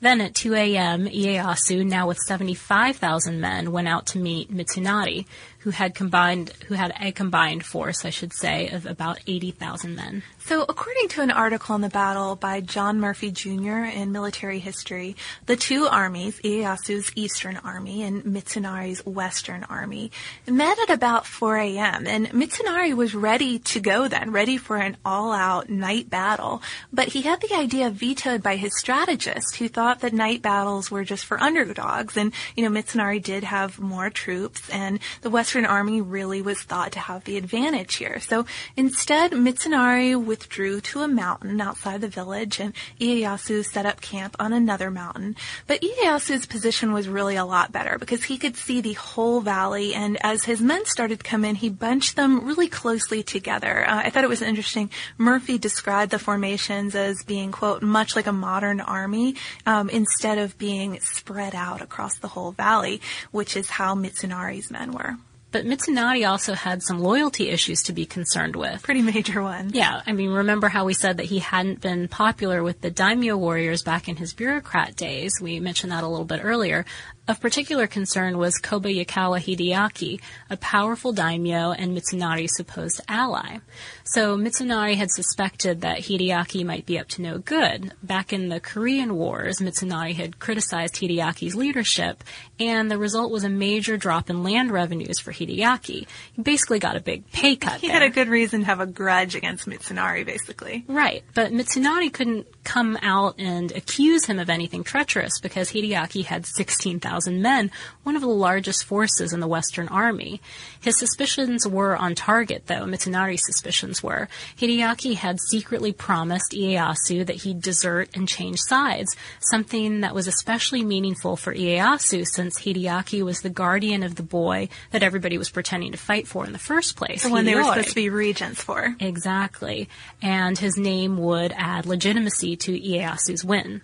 Then 0.00 0.20
at 0.20 0.34
2 0.34 0.54
a.m., 0.54 1.06
Ieyasu, 1.06 1.84
now 1.84 2.06
with 2.06 2.18
75,000 2.18 3.40
men, 3.40 3.72
went 3.72 3.88
out 3.88 4.06
to 4.08 4.18
meet 4.18 4.52
Mitsunari, 4.52 5.26
who 5.60 5.70
had 5.70 5.94
combined, 5.94 6.52
who 6.68 6.74
had 6.74 6.94
a 7.00 7.10
combined 7.10 7.64
force, 7.64 8.04
I 8.04 8.10
should 8.10 8.32
say, 8.32 8.68
of 8.68 8.86
about 8.86 9.18
80,000 9.26 9.96
men. 9.96 10.22
So, 10.38 10.62
according 10.62 11.08
to 11.08 11.22
an 11.22 11.30
article 11.30 11.74
on 11.74 11.80
the 11.80 11.88
battle 11.88 12.36
by 12.36 12.60
John 12.60 13.00
Murphy 13.00 13.30
Jr. 13.32 13.84
in 13.84 14.12
Military 14.12 14.60
History, 14.60 15.16
the 15.46 15.56
two 15.56 15.86
armies, 15.86 16.40
Ieyasu's 16.42 17.10
Eastern 17.16 17.56
Army 17.58 18.02
and 18.02 18.22
Mitsunari's 18.22 19.04
Western 19.04 19.64
Army, 19.64 20.12
met 20.46 20.78
at 20.78 20.90
about 20.90 21.26
4 21.26 21.56
a.m. 21.56 22.06
And 22.06 22.30
Mitsunari 22.30 22.94
was 22.94 23.14
ready 23.14 23.58
to 23.58 23.80
go 23.80 24.06
then, 24.06 24.30
ready 24.30 24.56
for 24.58 24.76
an 24.76 24.96
all-out 25.04 25.68
night 25.68 26.08
battle. 26.08 26.62
But 26.92 27.08
he 27.08 27.22
had 27.22 27.40
the 27.40 27.54
idea 27.54 27.90
vetoed 27.90 28.42
by 28.42 28.56
his 28.56 28.78
strategist, 28.78 29.56
who 29.56 29.68
thought 29.68 29.87
that 30.00 30.12
night 30.12 30.42
battles 30.42 30.90
were 30.90 31.04
just 31.04 31.24
for 31.24 31.40
underdogs. 31.40 32.16
And, 32.16 32.32
you 32.56 32.68
know, 32.68 32.80
Mitsunari 32.80 33.22
did 33.22 33.44
have 33.44 33.78
more 33.80 34.10
troops, 34.10 34.68
and 34.70 35.00
the 35.22 35.30
Western 35.30 35.64
Army 35.64 36.00
really 36.00 36.42
was 36.42 36.62
thought 36.62 36.92
to 36.92 37.00
have 37.00 37.24
the 37.24 37.36
advantage 37.36 37.96
here. 37.96 38.20
So, 38.20 38.46
instead, 38.76 39.32
Mitsunari 39.32 40.22
withdrew 40.22 40.80
to 40.82 41.00
a 41.00 41.08
mountain 41.08 41.60
outside 41.60 42.00
the 42.00 42.08
village 42.08 42.60
and 42.60 42.74
Ieyasu 43.00 43.64
set 43.64 43.86
up 43.86 44.00
camp 44.00 44.36
on 44.38 44.52
another 44.52 44.90
mountain. 44.90 45.36
But 45.66 45.80
Ieyasu's 45.80 46.46
position 46.46 46.92
was 46.92 47.08
really 47.08 47.36
a 47.36 47.44
lot 47.44 47.72
better 47.72 47.98
because 47.98 48.24
he 48.24 48.38
could 48.38 48.56
see 48.56 48.80
the 48.80 48.94
whole 48.94 49.40
valley 49.40 49.94
and 49.94 50.18
as 50.22 50.44
his 50.44 50.60
men 50.60 50.84
started 50.84 51.20
to 51.20 51.24
come 51.24 51.44
in, 51.44 51.54
he 51.54 51.68
bunched 51.68 52.16
them 52.16 52.44
really 52.44 52.68
closely 52.68 53.22
together. 53.22 53.88
Uh, 53.88 54.02
I 54.04 54.10
thought 54.10 54.24
it 54.24 54.28
was 54.28 54.42
interesting. 54.42 54.90
Murphy 55.16 55.58
described 55.58 56.10
the 56.10 56.18
formations 56.18 56.94
as 56.94 57.22
being, 57.24 57.52
quote, 57.52 57.82
much 57.82 58.16
like 58.16 58.26
a 58.26 58.32
modern 58.32 58.80
army 58.80 59.36
um, 59.66 59.77
Um, 59.78 59.88
instead 59.90 60.38
of 60.38 60.58
being 60.58 60.98
spread 61.00 61.54
out 61.54 61.82
across 61.82 62.18
the 62.18 62.26
whole 62.26 62.50
valley, 62.50 63.00
which 63.30 63.56
is 63.56 63.70
how 63.70 63.94
Mitsunari's 63.94 64.72
men 64.72 64.92
were. 64.92 65.16
But 65.50 65.64
Mitsunari 65.64 66.28
also 66.28 66.52
had 66.52 66.82
some 66.82 66.98
loyalty 66.98 67.48
issues 67.48 67.84
to 67.84 67.92
be 67.92 68.04
concerned 68.04 68.54
with. 68.56 68.82
Pretty 68.82 69.02
major 69.02 69.42
one. 69.42 69.70
Yeah, 69.72 70.02
I 70.04 70.12
mean, 70.12 70.30
remember 70.30 70.68
how 70.68 70.84
we 70.84 70.94
said 70.94 71.18
that 71.18 71.26
he 71.26 71.38
hadn't 71.38 71.80
been 71.80 72.08
popular 72.08 72.62
with 72.62 72.80
the 72.80 72.90
daimyo 72.90 73.36
warriors 73.36 73.82
back 73.82 74.08
in 74.08 74.16
his 74.16 74.34
bureaucrat 74.34 74.96
days? 74.96 75.32
We 75.40 75.60
mentioned 75.60 75.92
that 75.92 76.04
a 76.04 76.08
little 76.08 76.26
bit 76.26 76.40
earlier. 76.42 76.84
Of 77.28 77.42
particular 77.42 77.86
concern 77.86 78.38
was 78.38 78.54
Kobayakawa 78.54 79.38
Hideaki, 79.38 80.18
a 80.48 80.56
powerful 80.56 81.12
daimyo 81.12 81.72
and 81.72 81.94
Mitsunari's 81.94 82.56
supposed 82.56 83.02
ally. 83.06 83.58
So 84.04 84.38
Mitsunari 84.38 84.96
had 84.96 85.10
suspected 85.10 85.82
that 85.82 85.98
Hideaki 85.98 86.64
might 86.64 86.86
be 86.86 86.98
up 86.98 87.06
to 87.08 87.20
no 87.20 87.36
good. 87.36 87.92
Back 88.02 88.32
in 88.32 88.48
the 88.48 88.60
Korean 88.60 89.14
Wars, 89.14 89.58
Mitsunari 89.58 90.14
had 90.14 90.38
criticized 90.38 90.94
Hideaki's 90.94 91.54
leadership, 91.54 92.24
and 92.58 92.90
the 92.90 92.96
result 92.96 93.30
was 93.30 93.44
a 93.44 93.50
major 93.50 93.98
drop 93.98 94.30
in 94.30 94.42
land 94.42 94.70
revenues 94.70 95.18
for 95.18 95.30
Hideaki. 95.30 96.06
He 96.32 96.42
basically 96.42 96.78
got 96.78 96.96
a 96.96 97.00
big 97.00 97.30
pay 97.30 97.56
cut. 97.56 97.82
He 97.82 97.88
there. 97.88 98.00
had 98.00 98.10
a 98.10 98.14
good 98.14 98.28
reason 98.28 98.60
to 98.60 98.66
have 98.66 98.80
a 98.80 98.86
grudge 98.86 99.34
against 99.34 99.68
Mitsunari, 99.68 100.24
basically. 100.24 100.86
Right, 100.88 101.24
but 101.34 101.52
Mitsunari 101.52 102.10
couldn't 102.10 102.46
come 102.68 102.98
out 103.00 103.34
and 103.38 103.72
accuse 103.72 104.26
him 104.26 104.38
of 104.38 104.50
anything 104.50 104.84
treacherous 104.84 105.40
because 105.40 105.72
Hideaki 105.72 106.26
had 106.26 106.44
16,000 106.44 107.40
men, 107.40 107.70
one 108.02 108.14
of 108.14 108.20
the 108.20 108.28
largest 108.28 108.84
forces 108.84 109.32
in 109.32 109.40
the 109.40 109.48
Western 109.48 109.88
Army. 109.88 110.42
His 110.78 110.98
suspicions 110.98 111.66
were 111.66 111.96
on 111.96 112.14
target, 112.14 112.64
though. 112.66 112.84
Mitsunari's 112.84 113.46
suspicions 113.46 114.02
were. 114.02 114.28
Hideaki 114.58 115.14
had 115.14 115.40
secretly 115.40 115.94
promised 115.94 116.52
Ieyasu 116.52 117.24
that 117.24 117.36
he'd 117.36 117.62
desert 117.62 118.10
and 118.14 118.28
change 118.28 118.60
sides, 118.60 119.16
something 119.40 120.02
that 120.02 120.14
was 120.14 120.28
especially 120.28 120.84
meaningful 120.84 121.36
for 121.36 121.54
Ieyasu 121.54 122.26
since 122.26 122.60
Hideaki 122.60 123.24
was 123.24 123.40
the 123.40 123.48
guardian 123.48 124.02
of 124.02 124.16
the 124.16 124.22
boy 124.22 124.68
that 124.90 125.02
everybody 125.02 125.38
was 125.38 125.48
pretending 125.48 125.92
to 125.92 125.98
fight 125.98 126.28
for 126.28 126.44
in 126.44 126.52
the 126.52 126.58
first 126.58 126.96
place. 126.96 127.22
The 127.22 127.30
one 127.30 127.46
they 127.46 127.54
were 127.54 127.64
supposed 127.64 127.88
to 127.88 127.94
be 127.94 128.10
regents 128.10 128.62
for. 128.62 128.94
Exactly. 129.00 129.88
And 130.20 130.58
his 130.58 130.76
name 130.76 131.16
would 131.16 131.54
add 131.56 131.86
legitimacy 131.86 132.57
to 132.60 132.78
Ieyasu's 132.78 133.44
win. 133.44 133.82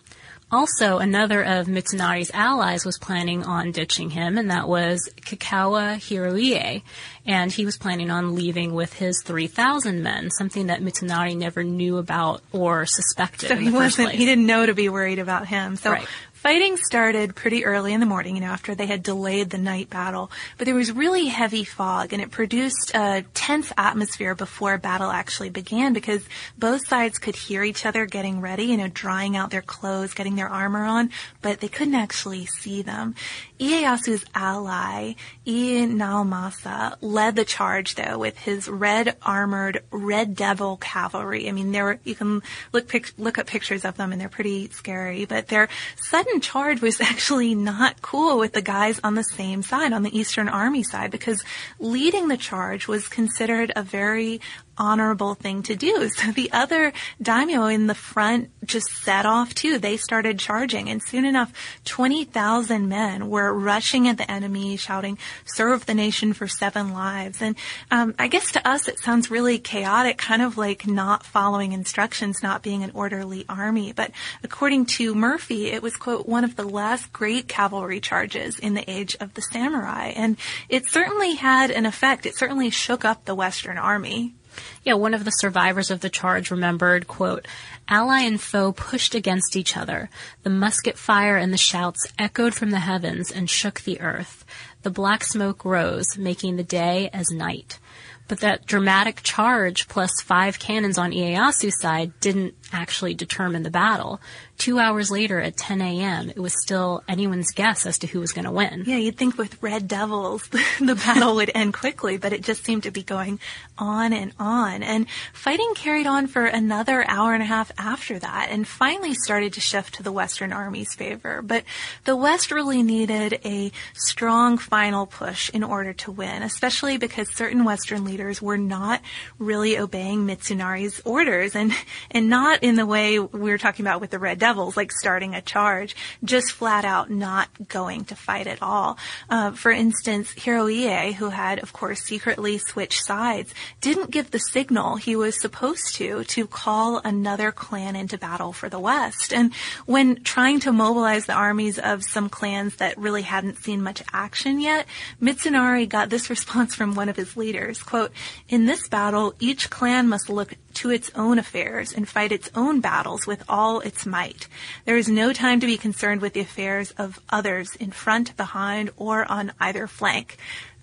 Also, 0.52 0.98
another 0.98 1.42
of 1.42 1.66
Mitsunari's 1.66 2.30
allies 2.32 2.84
was 2.84 2.96
planning 2.98 3.42
on 3.42 3.72
ditching 3.72 4.10
him, 4.10 4.38
and 4.38 4.50
that 4.50 4.68
was 4.68 5.10
Kakawa 5.22 5.96
Hiroie. 5.96 6.82
And 7.26 7.50
he 7.50 7.64
was 7.64 7.76
planning 7.76 8.10
on 8.10 8.36
leaving 8.36 8.72
with 8.74 8.92
his 8.92 9.20
3,000 9.24 10.02
men, 10.02 10.30
something 10.30 10.68
that 10.68 10.80
Mitsunari 10.80 11.36
never 11.36 11.64
knew 11.64 11.96
about 11.96 12.42
or 12.52 12.86
suspected. 12.86 13.48
So 13.48 13.56
he 13.56 13.70
wasn't, 13.70 14.12
he 14.12 14.26
didn't 14.26 14.46
know 14.46 14.64
to 14.64 14.74
be 14.74 14.88
worried 14.88 15.18
about 15.18 15.48
him. 15.48 15.74
So 15.76 15.90
Right. 15.90 16.06
Fighting 16.44 16.76
started 16.76 17.34
pretty 17.34 17.64
early 17.64 17.94
in 17.94 18.00
the 18.00 18.06
morning, 18.06 18.34
you 18.34 18.42
know, 18.42 18.48
after 18.48 18.74
they 18.74 18.84
had 18.84 19.02
delayed 19.02 19.48
the 19.48 19.56
night 19.56 19.88
battle. 19.88 20.30
But 20.58 20.66
there 20.66 20.74
was 20.74 20.92
really 20.92 21.24
heavy 21.24 21.64
fog 21.64 22.12
and 22.12 22.20
it 22.20 22.30
produced 22.30 22.92
a 22.94 23.24
tense 23.32 23.72
atmosphere 23.78 24.34
before 24.34 24.76
battle 24.76 25.10
actually 25.10 25.48
began 25.48 25.94
because 25.94 26.22
both 26.58 26.86
sides 26.86 27.16
could 27.16 27.34
hear 27.34 27.64
each 27.64 27.86
other 27.86 28.04
getting 28.04 28.42
ready, 28.42 28.64
you 28.64 28.76
know, 28.76 28.88
drying 28.88 29.38
out 29.38 29.48
their 29.48 29.62
clothes, 29.62 30.12
getting 30.12 30.36
their 30.36 30.50
armor 30.50 30.84
on, 30.84 31.08
but 31.40 31.60
they 31.60 31.68
couldn't 31.68 31.94
actually 31.94 32.44
see 32.44 32.82
them. 32.82 33.14
Ieyasu's 33.58 34.26
ally, 34.34 35.14
Naomasa, 35.46 36.96
led 37.00 37.36
the 37.36 37.46
charge 37.46 37.94
though 37.94 38.18
with 38.18 38.36
his 38.36 38.68
red 38.68 39.16
armored 39.22 39.82
Red 39.90 40.36
Devil 40.36 40.76
cavalry. 40.76 41.48
I 41.48 41.52
mean, 41.52 41.72
there 41.72 41.84
were, 41.84 42.00
you 42.04 42.14
can 42.14 42.42
look 42.72 42.86
pic- 42.86 43.14
look 43.16 43.38
up 43.38 43.46
pictures 43.46 43.86
of 43.86 43.96
them 43.96 44.12
and 44.12 44.20
they're 44.20 44.28
pretty 44.28 44.68
scary, 44.68 45.24
but 45.24 45.48
their 45.48 45.70
sudden 45.96 46.33
charge 46.40 46.80
was 46.80 47.00
actually 47.00 47.54
not 47.54 48.02
cool 48.02 48.38
with 48.38 48.52
the 48.52 48.62
guys 48.62 49.00
on 49.02 49.14
the 49.14 49.22
same 49.22 49.62
side, 49.62 49.92
on 49.92 50.02
the 50.02 50.16
Eastern 50.16 50.48
Army 50.48 50.82
side, 50.82 51.10
because 51.10 51.42
leading 51.78 52.28
the 52.28 52.36
charge 52.36 52.88
was 52.88 53.08
considered 53.08 53.72
a 53.76 53.82
very 53.82 54.40
honorable 54.78 55.34
thing 55.34 55.62
to 55.64 55.76
do. 55.76 56.10
So 56.14 56.30
the 56.30 56.52
other 56.52 56.92
daimyo 57.20 57.66
in 57.66 57.86
the 57.86 57.94
front 57.94 58.50
just 58.64 58.86
set 58.86 59.26
off 59.26 59.54
too. 59.54 59.78
They 59.78 59.96
started 59.96 60.38
charging 60.38 60.88
and 60.88 61.02
soon 61.02 61.24
enough 61.24 61.52
20,000 61.84 62.88
men 62.88 63.28
were 63.28 63.52
rushing 63.52 64.08
at 64.08 64.16
the 64.16 64.30
enemy 64.30 64.76
shouting, 64.76 65.18
serve 65.44 65.86
the 65.86 65.94
nation 65.94 66.32
for 66.32 66.46
seven 66.46 66.92
lives. 66.92 67.42
And 67.42 67.56
um, 67.90 68.14
I 68.18 68.28
guess 68.28 68.52
to 68.52 68.66
us 68.66 68.88
it 68.88 69.00
sounds 69.00 69.30
really 69.30 69.58
chaotic, 69.58 70.18
kind 70.18 70.40
of 70.40 70.56
like 70.56 70.86
not 70.86 71.26
following 71.26 71.72
instructions, 71.72 72.42
not 72.42 72.62
being 72.62 72.82
an 72.82 72.92
orderly 72.94 73.44
army. 73.48 73.92
But 73.92 74.12
according 74.42 74.86
to 74.86 75.14
Murphy, 75.14 75.66
it 75.66 75.82
was 75.82 75.96
quote, 75.96 76.28
one 76.28 76.44
of 76.44 76.56
the 76.56 76.64
last 76.64 77.12
great 77.12 77.48
cavalry 77.48 78.00
charges 78.00 78.58
in 78.58 78.74
the 78.74 78.88
age 78.90 79.16
of 79.20 79.34
the 79.34 79.42
samurai. 79.42 80.12
And 80.14 80.36
it 80.68 80.88
certainly 80.88 81.34
had 81.34 81.70
an 81.70 81.86
effect. 81.86 82.26
It 82.26 82.36
certainly 82.36 82.70
shook 82.70 83.04
up 83.04 83.24
the 83.24 83.34
Western 83.34 83.78
army. 83.78 84.34
Yeah, 84.82 84.94
one 84.94 85.14
of 85.14 85.24
the 85.24 85.30
survivors 85.30 85.90
of 85.90 86.00
the 86.00 86.10
charge 86.10 86.50
remembered, 86.50 87.06
quote, 87.06 87.46
Ally 87.88 88.20
and 88.20 88.40
foe 88.40 88.72
pushed 88.72 89.14
against 89.14 89.56
each 89.56 89.76
other. 89.76 90.10
The 90.42 90.50
musket 90.50 90.98
fire 90.98 91.36
and 91.36 91.52
the 91.52 91.58
shouts 91.58 92.06
echoed 92.18 92.54
from 92.54 92.70
the 92.70 92.80
heavens 92.80 93.30
and 93.30 93.48
shook 93.48 93.82
the 93.82 94.00
earth. 94.00 94.44
The 94.82 94.90
black 94.90 95.24
smoke 95.24 95.64
rose, 95.64 96.16
making 96.18 96.56
the 96.56 96.62
day 96.62 97.10
as 97.12 97.30
night. 97.30 97.78
But 98.26 98.40
that 98.40 98.66
dramatic 98.66 99.22
charge 99.22 99.88
plus 99.88 100.10
five 100.22 100.58
cannons 100.58 100.96
on 100.96 101.12
Ieyasu's 101.12 101.80
side 101.80 102.18
didn't 102.20 102.54
actually 102.72 103.14
determine 103.14 103.62
the 103.62 103.70
battle. 103.70 104.20
Two 104.58 104.78
hours 104.78 105.10
later 105.10 105.40
at 105.40 105.56
10 105.56 105.80
a.m., 105.80 106.30
it 106.30 106.38
was 106.38 106.54
still 106.62 107.02
anyone's 107.08 107.50
guess 107.52 107.86
as 107.86 107.98
to 107.98 108.06
who 108.06 108.20
was 108.20 108.32
going 108.32 108.44
to 108.44 108.50
win. 108.50 108.84
Yeah, 108.86 108.96
you'd 108.96 109.16
think 109.16 109.36
with 109.36 109.62
Red 109.62 109.88
Devils 109.88 110.48
the 110.80 110.94
battle 110.94 111.34
would 111.36 111.50
end 111.54 111.74
quickly, 111.74 112.16
but 112.16 112.32
it 112.32 112.42
just 112.42 112.64
seemed 112.64 112.84
to 112.84 112.90
be 112.90 113.02
going 113.02 113.40
on 113.78 114.12
and 114.12 114.32
on. 114.38 114.82
And 114.82 115.06
fighting 115.32 115.72
carried 115.74 116.06
on 116.06 116.26
for 116.26 116.44
another 116.44 117.04
hour 117.08 117.34
and 117.34 117.42
a 117.42 117.46
half 117.46 117.72
after 117.78 118.18
that 118.18 118.48
and 118.50 118.66
finally 118.66 119.14
started 119.14 119.52
to 119.54 119.60
shift 119.60 119.94
to 119.94 120.02
the 120.02 120.12
Western 120.12 120.52
Army's 120.52 120.94
favor. 120.94 121.42
But 121.42 121.64
the 122.04 122.16
West 122.16 122.50
really 122.50 122.82
needed 122.82 123.40
a 123.44 123.72
strong 123.94 124.58
final 124.58 125.06
push 125.06 125.50
in 125.50 125.62
order 125.62 125.92
to 125.92 126.12
win, 126.12 126.42
especially 126.42 126.96
because 126.96 127.28
certain 127.30 127.64
Western 127.64 128.04
leaders 128.04 128.40
were 128.40 128.58
not 128.58 129.00
really 129.38 129.78
obeying 129.78 130.26
Mitsunari's 130.26 131.00
orders 131.04 131.54
and, 131.54 131.72
and 132.10 132.28
not 132.28 132.62
in 132.64 132.76
the 132.76 132.86
way 132.86 133.18
we 133.18 133.50
were 133.50 133.58
talking 133.58 133.84
about 133.84 134.00
with 134.00 134.08
the 134.08 134.18
Red 134.18 134.38
Devils, 134.38 134.74
like 134.74 134.90
starting 134.90 135.34
a 135.34 135.42
charge, 135.42 135.94
just 136.24 136.52
flat 136.52 136.86
out 136.86 137.10
not 137.10 137.50
going 137.68 138.06
to 138.06 138.16
fight 138.16 138.46
at 138.46 138.62
all. 138.62 138.96
Uh, 139.28 139.50
for 139.50 139.70
instance, 139.70 140.32
Hiroie, 140.32 141.12
who 141.12 141.28
had, 141.28 141.58
of 141.58 141.74
course, 141.74 142.00
secretly 142.00 142.56
switched 142.56 143.04
sides, 143.04 143.52
didn't 143.82 144.10
give 144.10 144.30
the 144.30 144.38
signal 144.38 144.96
he 144.96 145.14
was 145.14 145.38
supposed 145.38 145.94
to 145.96 146.24
to 146.24 146.46
call 146.46 147.02
another 147.04 147.52
clan 147.52 147.96
into 147.96 148.16
battle 148.16 148.54
for 148.54 148.70
the 148.70 148.80
West. 148.80 149.34
And 149.34 149.52
when 149.84 150.22
trying 150.22 150.60
to 150.60 150.72
mobilize 150.72 151.26
the 151.26 151.34
armies 151.34 151.78
of 151.78 152.02
some 152.02 152.30
clans 152.30 152.76
that 152.76 152.96
really 152.96 153.20
hadn't 153.20 153.58
seen 153.58 153.82
much 153.82 154.02
action 154.10 154.58
yet, 154.58 154.86
Mitsunari 155.20 155.86
got 155.86 156.08
this 156.08 156.30
response 156.34 156.74
from 156.74 156.94
one 156.94 157.10
of 157.10 157.16
his 157.16 157.36
leaders, 157.36 157.82
quote, 157.82 158.10
in 158.48 158.64
this 158.64 158.88
battle, 158.88 159.34
each 159.38 159.68
clan 159.68 160.08
must 160.08 160.30
look 160.30 160.54
to 160.74 160.90
its 160.90 161.10
own 161.14 161.38
affairs 161.38 161.92
and 161.92 162.08
fight 162.08 162.32
its 162.32 162.50
own 162.54 162.80
battles 162.80 163.26
with 163.26 163.42
all 163.48 163.80
its 163.80 164.06
might. 164.06 164.48
There 164.84 164.96
is 164.96 165.08
no 165.08 165.32
time 165.32 165.60
to 165.60 165.66
be 165.66 165.76
concerned 165.76 166.20
with 166.20 166.32
the 166.32 166.40
affairs 166.40 166.92
of 166.92 167.20
others 167.30 167.74
in 167.76 167.90
front, 167.90 168.36
behind, 168.36 168.90
or 168.96 169.30
on 169.30 169.52
either 169.60 169.86
flank 169.86 170.38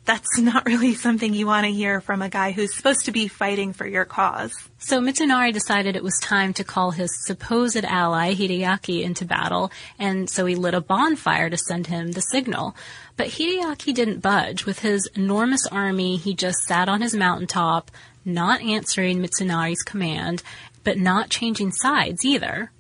that's 0.06 0.40
not 0.40 0.66
really 0.66 0.96
something 0.96 1.34
you 1.34 1.46
want 1.46 1.66
to 1.66 1.72
hear 1.72 2.02
from 2.02 2.22
a 2.22 2.30
guy 2.30 2.52
who's 2.52 2.76
supposed 2.76 3.06
to 3.06 3.12
be 3.12 3.28
fighting 3.28 3.72
for 3.74 3.86
your 3.86 4.06
cause. 4.06 4.54
So 4.80 5.00
Mitsunari 5.00 5.54
decided 5.54 5.96
it 5.96 6.04
was 6.04 6.18
time 6.20 6.54
to 6.54 6.64
call 6.64 6.92
his 6.92 7.12
supposed 7.26 7.86
ally 7.86 8.34
Hideaki 8.34 9.04
into 9.04 9.26
battle, 9.26 9.72
and 10.00 10.30
so 10.30 10.46
he 10.46 10.56
lit 10.56 10.74
a 10.74 10.82
bonfire 10.82 11.50
to 11.50 11.58
send 11.58 11.88
him 11.88 12.14
the 12.14 12.22
signal. 12.22 12.76
But 13.16 13.28
Hideaki 13.28 13.94
didn't 13.94 14.22
budge. 14.22 14.66
With 14.66 14.80
his 14.80 15.08
enormous 15.16 15.68
army, 15.68 16.18
he 16.18 16.34
just 16.34 16.60
sat 16.68 16.90
on 16.90 17.02
his 17.02 17.14
mountaintop, 17.14 17.92
not 18.26 18.62
answering 18.62 19.22
Mitsunari's 19.22 19.84
command, 19.84 20.42
but 20.84 20.98
not 20.98 21.30
changing 21.30 21.72
sides 21.72 22.26
either. 22.26 22.72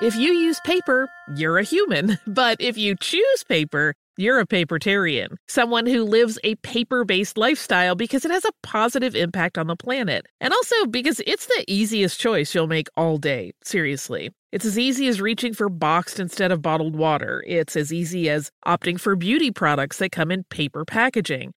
If 0.00 0.14
you 0.14 0.32
use 0.32 0.60
paper, 0.60 1.08
you're 1.34 1.58
a 1.58 1.64
human. 1.64 2.18
But 2.26 2.60
if 2.60 2.76
you 2.76 2.94
choose 2.94 3.42
paper, 3.48 3.94
you're 4.18 4.40
a 4.40 4.46
papertarian, 4.46 5.36
someone 5.46 5.86
who 5.86 6.04
lives 6.04 6.38
a 6.42 6.56
paper 6.56 7.04
based 7.04 7.38
lifestyle 7.38 7.94
because 7.94 8.24
it 8.24 8.30
has 8.30 8.44
a 8.44 8.52
positive 8.62 9.14
impact 9.14 9.56
on 9.56 9.68
the 9.68 9.76
planet. 9.76 10.26
And 10.40 10.52
also 10.52 10.86
because 10.86 11.20
it's 11.26 11.46
the 11.46 11.64
easiest 11.68 12.20
choice 12.20 12.54
you'll 12.54 12.66
make 12.66 12.88
all 12.96 13.16
day. 13.18 13.52
Seriously. 13.62 14.30
It's 14.50 14.64
as 14.64 14.78
easy 14.78 15.08
as 15.08 15.20
reaching 15.20 15.52
for 15.52 15.68
boxed 15.68 16.18
instead 16.18 16.50
of 16.50 16.62
bottled 16.62 16.96
water. 16.96 17.44
It's 17.46 17.76
as 17.76 17.92
easy 17.92 18.28
as 18.28 18.50
opting 18.66 18.98
for 18.98 19.14
beauty 19.14 19.50
products 19.50 19.98
that 19.98 20.10
come 20.10 20.30
in 20.30 20.44
paper 20.44 20.84
packaging. 20.84 21.52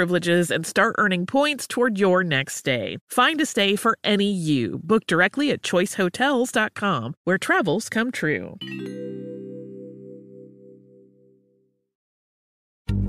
privileges 0.00 0.50
and 0.50 0.64
start 0.66 0.94
earning 0.96 1.26
points 1.26 1.66
toward 1.66 1.98
your 1.98 2.24
next 2.24 2.54
stay. 2.54 2.96
Find 3.10 3.38
a 3.38 3.44
stay 3.44 3.76
for 3.76 3.98
any 4.02 4.32
you. 4.32 4.80
Book 4.82 5.06
directly 5.06 5.50
at 5.50 5.60
choicehotels.com, 5.60 7.14
where 7.24 7.36
travels 7.36 7.90
come 7.90 8.10
true. 8.10 8.56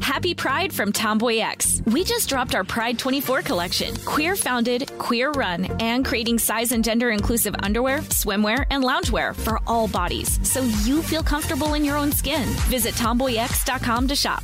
Happy 0.02 0.34
Pride 0.34 0.74
from 0.74 0.92
Tomboy 0.92 1.38
X. 1.38 1.82
We 1.86 2.04
just 2.04 2.28
dropped 2.28 2.56
our 2.56 2.66
Pride 2.66 3.00
24 3.00 3.44
collection. 3.44 3.96
Queer 4.04 4.36
founded, 4.36 4.92
queer 4.98 5.32
run, 5.32 5.66
and 5.80 6.04
creating 6.04 6.40
size 6.40 6.74
and 6.74 6.84
gender 6.84 7.12
inclusive 7.12 7.56
underwear, 7.64 8.00
swimwear, 8.10 8.66
and 8.70 8.84
loungewear 8.84 9.34
for 9.34 9.62
all 9.66 9.88
bodies 9.88 10.46
so 10.46 10.60
you 10.84 11.02
feel 11.02 11.24
comfortable 11.24 11.74
in 11.76 11.86
your 11.86 11.96
own 11.96 12.12
skin. 12.12 12.50
Visit 12.68 12.96
tomboyx.com 12.96 14.10
to 14.10 14.16
shop. 14.16 14.44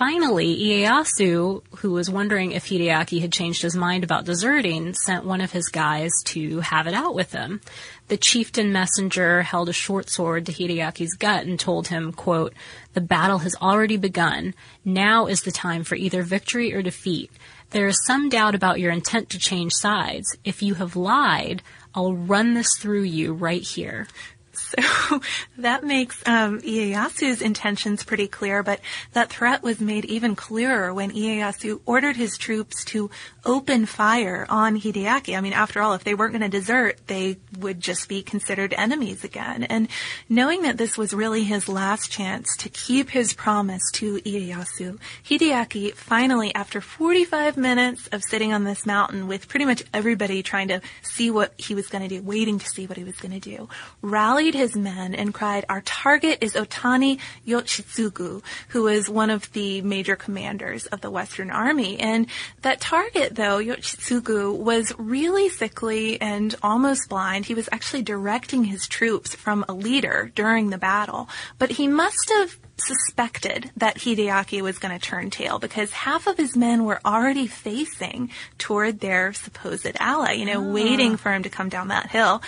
Finally, 0.00 0.56
Ieyasu, 0.56 1.62
who 1.80 1.92
was 1.92 2.08
wondering 2.08 2.52
if 2.52 2.64
Hideaki 2.64 3.20
had 3.20 3.30
changed 3.30 3.60
his 3.60 3.76
mind 3.76 4.02
about 4.02 4.24
deserting, 4.24 4.94
sent 4.94 5.26
one 5.26 5.42
of 5.42 5.52
his 5.52 5.68
guys 5.68 6.10
to 6.24 6.60
have 6.60 6.86
it 6.86 6.94
out 6.94 7.14
with 7.14 7.32
him. 7.32 7.60
The 8.08 8.16
chieftain 8.16 8.72
messenger 8.72 9.42
held 9.42 9.68
a 9.68 9.74
short 9.74 10.08
sword 10.08 10.46
to 10.46 10.52
Hideaki's 10.52 11.16
gut 11.16 11.44
and 11.44 11.60
told 11.60 11.88
him, 11.88 12.14
quote, 12.14 12.54
The 12.94 13.02
battle 13.02 13.40
has 13.40 13.54
already 13.56 13.98
begun. 13.98 14.54
Now 14.86 15.26
is 15.26 15.42
the 15.42 15.52
time 15.52 15.84
for 15.84 15.96
either 15.96 16.22
victory 16.22 16.72
or 16.72 16.80
defeat. 16.80 17.30
There 17.68 17.86
is 17.86 18.02
some 18.06 18.30
doubt 18.30 18.54
about 18.54 18.80
your 18.80 18.92
intent 18.92 19.28
to 19.28 19.38
change 19.38 19.74
sides. 19.74 20.34
If 20.44 20.62
you 20.62 20.76
have 20.76 20.96
lied, 20.96 21.62
I'll 21.94 22.14
run 22.14 22.54
this 22.54 22.74
through 22.78 23.02
you 23.02 23.34
right 23.34 23.62
here. 23.62 24.06
So 25.10 25.20
that 25.58 25.82
makes 25.84 26.22
um, 26.26 26.60
Ieyasu's 26.60 27.42
intentions 27.42 28.04
pretty 28.04 28.28
clear, 28.28 28.62
but 28.62 28.80
that 29.12 29.30
threat 29.30 29.62
was 29.62 29.80
made 29.80 30.04
even 30.04 30.36
clearer 30.36 30.94
when 30.94 31.10
Ieyasu 31.10 31.80
ordered 31.86 32.16
his 32.16 32.38
troops 32.38 32.84
to 32.86 33.10
open 33.44 33.86
fire 33.86 34.46
on 34.48 34.80
Hideaki. 34.80 35.36
I 35.36 35.40
mean, 35.40 35.52
after 35.52 35.82
all, 35.82 35.94
if 35.94 36.04
they 36.04 36.14
weren't 36.14 36.32
going 36.32 36.48
to 36.48 36.48
desert, 36.48 37.00
they 37.08 37.38
would 37.58 37.80
just 37.80 38.08
be 38.08 38.22
considered 38.22 38.74
enemies 38.76 39.24
again. 39.24 39.64
And 39.64 39.88
knowing 40.28 40.62
that 40.62 40.78
this 40.78 40.96
was 40.96 41.12
really 41.12 41.44
his 41.44 41.68
last 41.68 42.10
chance 42.10 42.56
to 42.58 42.68
keep 42.68 43.10
his 43.10 43.32
promise 43.32 43.82
to 43.94 44.18
Ieyasu, 44.18 44.98
Hideaki 45.24 45.94
finally, 45.94 46.54
after 46.54 46.80
45 46.80 47.56
minutes 47.56 48.06
of 48.08 48.22
sitting 48.22 48.52
on 48.52 48.64
this 48.64 48.86
mountain 48.86 49.28
with 49.28 49.48
pretty 49.48 49.64
much 49.64 49.82
everybody 49.92 50.42
trying 50.42 50.68
to 50.68 50.80
see 51.02 51.30
what 51.30 51.52
he 51.56 51.74
was 51.74 51.88
going 51.88 52.02
to 52.02 52.08
do, 52.08 52.22
waiting 52.22 52.58
to 52.58 52.66
see 52.66 52.86
what 52.86 52.96
he 52.96 53.04
was 53.04 53.16
going 53.16 53.38
to 53.38 53.40
do, 53.40 53.68
rallied 54.02 54.54
his 54.54 54.76
men 54.76 55.14
and 55.14 55.34
cried, 55.34 55.64
our 55.68 55.80
target 55.82 56.38
is 56.40 56.54
Otani 56.54 57.18
Yoshitsugu, 57.46 58.42
who 58.68 58.88
is 58.88 59.08
one 59.08 59.30
of 59.30 59.50
the 59.52 59.82
major 59.82 60.16
commanders 60.16 60.86
of 60.86 61.00
the 61.00 61.10
Western 61.10 61.50
Army. 61.50 61.98
And 61.98 62.26
that 62.62 62.80
target, 62.80 63.34
though, 63.34 63.58
Yoshitsugu, 63.58 64.56
was 64.56 64.92
really 64.98 65.48
sickly 65.48 66.20
and 66.20 66.54
almost 66.62 67.08
blind. 67.08 67.46
He 67.50 67.54
was 67.54 67.68
actually 67.72 68.02
directing 68.02 68.62
his 68.62 68.86
troops 68.86 69.34
from 69.34 69.64
a 69.68 69.72
leader 69.72 70.30
during 70.36 70.70
the 70.70 70.78
battle, 70.78 71.28
but 71.58 71.72
he 71.72 71.88
must 71.88 72.30
have 72.30 72.56
suspected 72.76 73.72
that 73.76 73.96
Hideaki 73.96 74.60
was 74.60 74.78
going 74.78 74.96
to 74.96 75.04
turn 75.04 75.30
tail 75.30 75.58
because 75.58 75.90
half 75.90 76.28
of 76.28 76.36
his 76.36 76.56
men 76.56 76.84
were 76.84 77.00
already 77.04 77.48
facing 77.48 78.30
toward 78.58 79.00
their 79.00 79.32
supposed 79.32 79.96
ally, 79.98 80.34
you 80.34 80.44
know, 80.44 80.64
oh. 80.64 80.72
waiting 80.72 81.16
for 81.16 81.32
him 81.32 81.42
to 81.42 81.48
come 81.48 81.68
down 81.68 81.88
that 81.88 82.08
hill. 82.08 82.40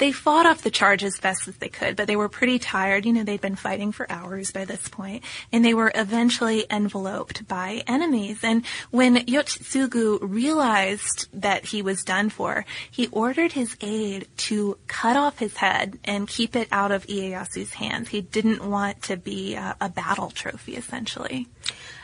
They 0.00 0.12
fought 0.12 0.46
off 0.46 0.62
the 0.62 0.70
charge 0.70 1.04
as 1.04 1.20
best 1.20 1.46
as 1.46 1.56
they 1.58 1.68
could, 1.68 1.94
but 1.94 2.06
they 2.06 2.16
were 2.16 2.30
pretty 2.30 2.58
tired. 2.58 3.04
You 3.04 3.12
know, 3.12 3.22
they'd 3.22 3.38
been 3.38 3.54
fighting 3.54 3.92
for 3.92 4.10
hours 4.10 4.50
by 4.50 4.64
this 4.64 4.88
point, 4.88 5.22
and 5.52 5.62
they 5.62 5.74
were 5.74 5.92
eventually 5.94 6.64
enveloped 6.70 7.46
by 7.46 7.82
enemies. 7.86 8.40
And 8.42 8.64
when 8.90 9.16
Yoshitsugu 9.16 10.20
realized 10.22 11.28
that 11.34 11.66
he 11.66 11.82
was 11.82 12.02
done 12.02 12.30
for, 12.30 12.64
he 12.90 13.08
ordered 13.08 13.52
his 13.52 13.76
aide 13.82 14.26
to 14.48 14.78
cut 14.86 15.18
off 15.18 15.38
his 15.38 15.58
head 15.58 15.98
and 16.02 16.26
keep 16.26 16.56
it 16.56 16.68
out 16.72 16.92
of 16.92 17.06
Ieyasu's 17.06 17.74
hands. 17.74 18.08
He 18.08 18.22
didn't 18.22 18.64
want 18.64 19.02
to 19.02 19.18
be 19.18 19.54
uh, 19.54 19.74
a 19.82 19.90
battle 19.90 20.30
trophy, 20.30 20.76
essentially. 20.76 21.46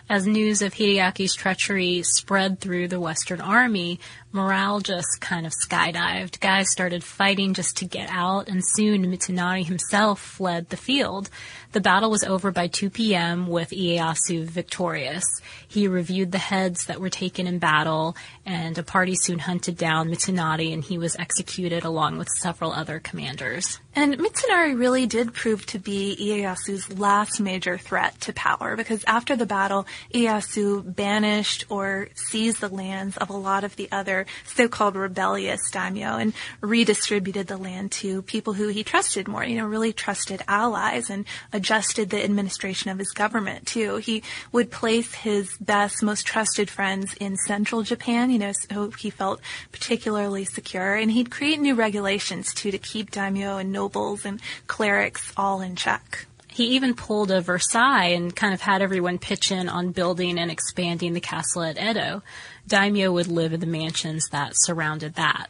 As 0.08 0.24
news 0.24 0.62
of 0.62 0.74
Hideaki's 0.74 1.34
treachery 1.34 2.04
spread 2.04 2.60
through 2.60 2.86
the 2.86 3.00
Western 3.00 3.40
Army, 3.40 3.98
morale 4.36 4.80
just 4.80 5.20
kind 5.20 5.46
of 5.46 5.52
skydived. 5.52 6.38
Guys 6.40 6.70
started 6.70 7.02
fighting 7.02 7.54
just 7.54 7.78
to 7.78 7.84
get 7.86 8.08
out, 8.10 8.48
and 8.48 8.62
soon 8.64 9.04
Mitsunari 9.06 9.64
himself 9.64 10.20
fled 10.20 10.68
the 10.68 10.76
field. 10.76 11.30
The 11.72 11.80
battle 11.80 12.10
was 12.10 12.24
over 12.24 12.50
by 12.52 12.68
2 12.68 12.90
p.m. 12.90 13.48
with 13.48 13.70
Ieyasu 13.70 14.44
victorious. 14.44 15.24
He 15.66 15.88
reviewed 15.88 16.32
the 16.32 16.38
heads 16.38 16.86
that 16.86 17.00
were 17.00 17.10
taken 17.10 17.46
in 17.46 17.58
battle, 17.58 18.16
and 18.44 18.78
a 18.78 18.82
party 18.82 19.14
soon 19.14 19.40
hunted 19.40 19.76
down 19.76 20.08
Mitsunari, 20.08 20.72
and 20.72 20.84
he 20.84 20.98
was 20.98 21.16
executed 21.16 21.84
along 21.84 22.18
with 22.18 22.28
several 22.28 22.72
other 22.72 23.00
commanders. 23.00 23.80
And 23.94 24.18
Mitsunari 24.18 24.78
really 24.78 25.06
did 25.06 25.32
prove 25.32 25.64
to 25.66 25.78
be 25.78 26.16
Ieyasu's 26.20 26.98
last 26.98 27.40
major 27.40 27.78
threat 27.78 28.20
to 28.22 28.32
power, 28.32 28.76
because 28.76 29.02
after 29.06 29.36
the 29.36 29.46
battle, 29.46 29.86
Ieyasu 30.14 30.94
banished 30.94 31.64
or 31.68 32.08
seized 32.14 32.60
the 32.60 32.68
lands 32.68 33.16
of 33.16 33.30
a 33.30 33.36
lot 33.36 33.64
of 33.64 33.76
the 33.76 33.88
other 33.90 34.25
so-called 34.44 34.96
rebellious 34.96 35.70
daimyo 35.70 36.16
and 36.16 36.32
redistributed 36.60 37.46
the 37.46 37.56
land 37.56 37.92
to 37.92 38.22
people 38.22 38.54
who 38.54 38.68
he 38.68 38.84
trusted 38.84 39.28
more, 39.28 39.44
you 39.44 39.56
know, 39.56 39.66
really 39.66 39.92
trusted 39.92 40.42
allies 40.48 41.10
and 41.10 41.24
adjusted 41.52 42.10
the 42.10 42.22
administration 42.22 42.90
of 42.90 42.98
his 42.98 43.10
government 43.10 43.66
too. 43.66 43.96
He 43.96 44.22
would 44.52 44.70
place 44.70 45.14
his 45.14 45.56
best, 45.58 46.02
most 46.02 46.26
trusted 46.26 46.70
friends 46.70 47.14
in 47.14 47.36
central 47.36 47.82
Japan, 47.82 48.30
you 48.30 48.38
know, 48.38 48.52
so 48.52 48.90
he 48.90 49.10
felt 49.10 49.40
particularly 49.72 50.44
secure 50.44 50.94
and 50.94 51.10
he'd 51.10 51.30
create 51.30 51.60
new 51.60 51.74
regulations 51.74 52.52
too 52.54 52.70
to 52.70 52.78
keep 52.78 53.10
daimyo 53.10 53.56
and 53.56 53.72
nobles 53.72 54.24
and 54.24 54.40
clerics 54.66 55.32
all 55.36 55.60
in 55.60 55.76
check. 55.76 56.26
He 56.56 56.68
even 56.68 56.94
pulled 56.94 57.30
a 57.30 57.42
Versailles 57.42 58.14
and 58.14 58.34
kind 58.34 58.54
of 58.54 58.62
had 58.62 58.80
everyone 58.80 59.18
pitch 59.18 59.52
in 59.52 59.68
on 59.68 59.92
building 59.92 60.38
and 60.38 60.50
expanding 60.50 61.12
the 61.12 61.20
castle 61.20 61.62
at 61.62 61.78
Edo. 61.78 62.22
Daimyo 62.66 63.12
would 63.12 63.26
live 63.26 63.52
in 63.52 63.60
the 63.60 63.66
mansions 63.66 64.26
that 64.32 64.52
surrounded 64.54 65.16
that. 65.16 65.48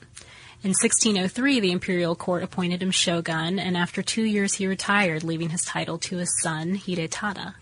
In 0.64 0.71
1603, 0.71 1.61
the 1.61 1.71
imperial 1.71 2.16
court 2.16 2.42
appointed 2.42 2.83
him 2.83 2.90
shogun, 2.90 3.61
and 3.61 3.77
after 3.77 4.03
two 4.03 4.25
years 4.25 4.55
he 4.55 4.66
retired, 4.66 5.23
leaving 5.23 5.51
his 5.51 5.62
title 5.62 5.97
to 5.99 6.16
his 6.16 6.42
son, 6.42 6.75
Hidetada. 6.75 7.55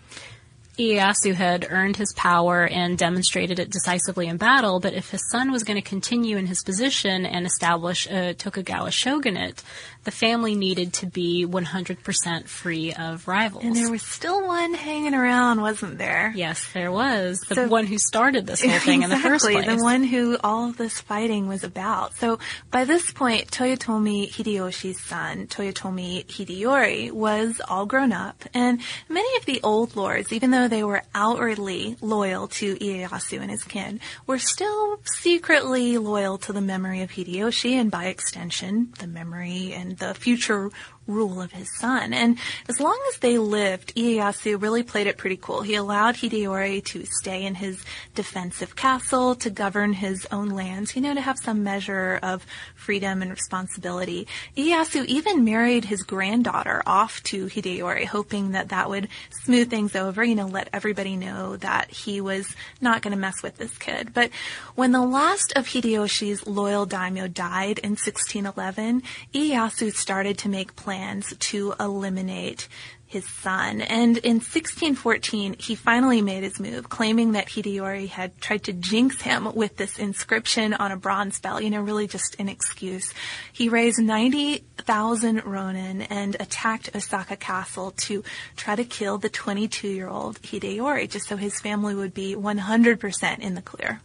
Ieyasu 0.77 1.35
had 1.35 1.67
earned 1.69 1.95
his 1.95 2.11
power 2.13 2.67
and 2.67 2.97
demonstrated 2.97 3.59
it 3.59 3.69
decisively 3.69 4.27
in 4.27 4.35
battle, 4.35 4.81
but 4.81 4.93
if 4.93 5.11
his 5.11 5.21
son 5.31 5.51
was 5.51 5.63
going 5.63 5.81
to 5.81 5.87
continue 5.87 6.35
in 6.35 6.47
his 6.47 6.63
position 6.63 7.25
and 7.25 7.45
establish 7.45 8.07
a 8.07 8.33
Tokugawa 8.33 8.91
shogunate, 8.91 9.63
the 10.05 10.11
family 10.11 10.55
needed 10.55 10.93
to 10.93 11.07
be 11.07 11.45
100% 11.45 12.47
free 12.47 12.93
of 12.93 13.27
rivals. 13.27 13.65
And 13.65 13.75
there 13.75 13.89
was 13.89 14.03
still 14.03 14.45
one 14.45 14.73
hanging 14.73 15.15
around, 15.15 15.61
wasn't 15.61 15.97
there? 15.97 16.31
Yes, 16.35 16.71
there 16.73 16.91
was. 16.91 17.39
The 17.41 17.55
so, 17.55 17.67
one 17.67 17.87
who 17.87 17.97
started 17.97 18.45
this 18.45 18.61
whole 18.61 18.79
thing 18.79 19.01
exactly, 19.01 19.03
in 19.03 19.09
the 19.09 19.17
first 19.17 19.45
place. 19.45 19.65
the 19.65 19.83
one 19.83 20.03
who 20.03 20.37
all 20.43 20.71
this 20.71 21.01
fighting 21.01 21.47
was 21.47 21.63
about. 21.63 22.15
So 22.17 22.39
by 22.69 22.85
this 22.85 23.11
point, 23.11 23.49
Toyotomi 23.49 24.31
Hideyoshi's 24.31 25.01
son, 25.01 25.47
Toyotomi 25.47 26.25
Hideyori, 26.27 27.11
was 27.11 27.59
all 27.67 27.87
grown 27.87 28.13
up, 28.13 28.43
and 28.53 28.79
many 29.09 29.37
of 29.37 29.45
the 29.45 29.59
old 29.63 29.95
lords, 29.95 30.31
even 30.31 30.51
though 30.51 30.67
they 30.67 30.83
were 30.83 31.01
outwardly 31.15 31.97
loyal 31.99 32.47
to 32.47 32.75
Ieyasu 32.75 33.41
and 33.41 33.49
his 33.49 33.63
kin, 33.63 33.99
were 34.27 34.39
still 34.39 34.99
secretly 35.03 35.97
loyal 35.97 36.37
to 36.37 36.53
the 36.53 36.61
memory 36.61 37.01
of 37.01 37.09
Hideyoshi 37.09 37.73
and 37.73 37.89
by 37.89 38.05
extension, 38.05 38.93
the 38.99 39.07
memory 39.07 39.73
and 39.73 39.94
the 39.97 40.13
future 40.13 40.69
rule 41.07 41.41
of 41.41 41.51
his 41.51 41.69
son. 41.77 42.13
And 42.13 42.37
as 42.67 42.79
long 42.79 42.99
as 43.09 43.19
they 43.19 43.37
lived, 43.37 43.93
Ieyasu 43.95 44.61
really 44.61 44.83
played 44.83 45.07
it 45.07 45.17
pretty 45.17 45.37
cool. 45.37 45.61
He 45.61 45.75
allowed 45.75 46.15
Hideyori 46.15 46.83
to 46.85 47.05
stay 47.05 47.45
in 47.45 47.55
his 47.55 47.83
defensive 48.15 48.75
castle, 48.75 49.35
to 49.35 49.49
govern 49.49 49.93
his 49.93 50.27
own 50.31 50.49
lands, 50.49 50.95
you 50.95 51.01
know, 51.01 51.13
to 51.13 51.21
have 51.21 51.37
some 51.37 51.63
measure 51.63 52.19
of 52.23 52.45
freedom 52.75 53.21
and 53.21 53.31
responsibility. 53.31 54.27
Ieyasu 54.57 55.05
even 55.05 55.43
married 55.43 55.85
his 55.85 56.03
granddaughter 56.03 56.81
off 56.85 57.21
to 57.23 57.45
Hideyori, 57.45 58.05
hoping 58.05 58.51
that 58.51 58.69
that 58.69 58.89
would 58.89 59.07
smooth 59.43 59.69
things 59.69 59.95
over, 59.95 60.23
you 60.23 60.35
know, 60.35 60.47
let 60.47 60.69
everybody 60.73 61.15
know 61.15 61.57
that 61.57 61.91
he 61.91 62.19
was 62.21 62.55
not 62.81 63.01
going 63.01 63.13
to 63.13 63.19
mess 63.19 63.43
with 63.43 63.57
this 63.57 63.77
kid. 63.77 64.13
But 64.13 64.31
when 64.75 64.91
the 64.91 65.05
last 65.05 65.53
of 65.55 65.67
Hideyoshi's 65.67 66.47
loyal 66.47 66.85
daimyo 66.85 67.27
died 67.27 67.79
in 67.79 67.91
1611, 67.91 69.03
Ieyasu 69.33 69.93
started 69.93 70.37
to 70.39 70.49
make 70.49 70.75
plans 70.75 70.94
plans 70.95 71.33
to 71.37 71.73
eliminate 71.79 72.67
his 73.05 73.27
son. 73.27 73.81
And 73.81 74.17
in 74.17 74.35
1614, 74.35 75.57
he 75.59 75.75
finally 75.75 76.21
made 76.21 76.43
his 76.43 76.59
move, 76.59 76.89
claiming 76.89 77.33
that 77.33 77.49
Hideyori 77.49 78.07
had 78.07 78.39
tried 78.41 78.63
to 78.63 78.73
jinx 78.73 79.21
him 79.21 79.53
with 79.53 79.77
this 79.77 79.99
inscription 79.99 80.73
on 80.73 80.91
a 80.91 80.97
bronze 80.97 81.39
bell, 81.39 81.61
you 81.61 81.69
know, 81.69 81.81
really 81.81 82.07
just 82.07 82.35
an 82.39 82.49
excuse. 82.49 83.13
He 83.53 83.69
raised 83.69 83.99
90,000 83.99 85.45
ronin 85.45 86.01
and 86.03 86.35
attacked 86.39 86.95
Osaka 86.95 87.35
Castle 87.35 87.91
to 87.97 88.23
try 88.55 88.75
to 88.75 88.83
kill 88.83 89.17
the 89.17 89.29
22 89.29 89.87
year 89.87 90.09
old 90.09 90.41
Hideyori, 90.41 91.09
just 91.09 91.27
so 91.27 91.37
his 91.37 91.59
family 91.59 91.93
would 91.93 92.13
be 92.13 92.35
100% 92.35 93.39
in 93.39 93.55
the 93.55 93.61
clear. 93.61 94.01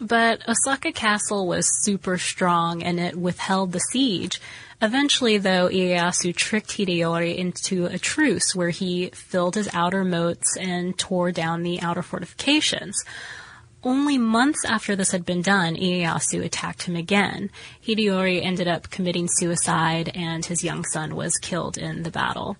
But 0.00 0.42
Osaka 0.48 0.92
Castle 0.92 1.46
was 1.46 1.66
super 1.82 2.18
strong 2.18 2.82
and 2.82 3.00
it 3.00 3.16
withheld 3.16 3.72
the 3.72 3.80
siege. 3.80 4.40
Eventually, 4.82 5.38
though, 5.38 5.68
Ieyasu 5.68 6.34
tricked 6.34 6.72
Hideyori 6.72 7.34
into 7.36 7.86
a 7.86 7.98
truce 7.98 8.54
where 8.54 8.70
he 8.70 9.10
filled 9.14 9.54
his 9.54 9.70
outer 9.72 10.04
moats 10.04 10.56
and 10.58 10.98
tore 10.98 11.32
down 11.32 11.62
the 11.62 11.80
outer 11.80 12.02
fortifications. 12.02 13.02
Only 13.82 14.18
months 14.18 14.64
after 14.64 14.96
this 14.96 15.12
had 15.12 15.24
been 15.24 15.42
done, 15.42 15.76
Ieyasu 15.76 16.44
attacked 16.44 16.82
him 16.82 16.96
again. 16.96 17.50
Hideyori 17.86 18.44
ended 18.44 18.68
up 18.68 18.90
committing 18.90 19.28
suicide 19.30 20.10
and 20.14 20.44
his 20.44 20.64
young 20.64 20.84
son 20.84 21.14
was 21.14 21.38
killed 21.38 21.78
in 21.78 22.02
the 22.02 22.10
battle. 22.10 22.56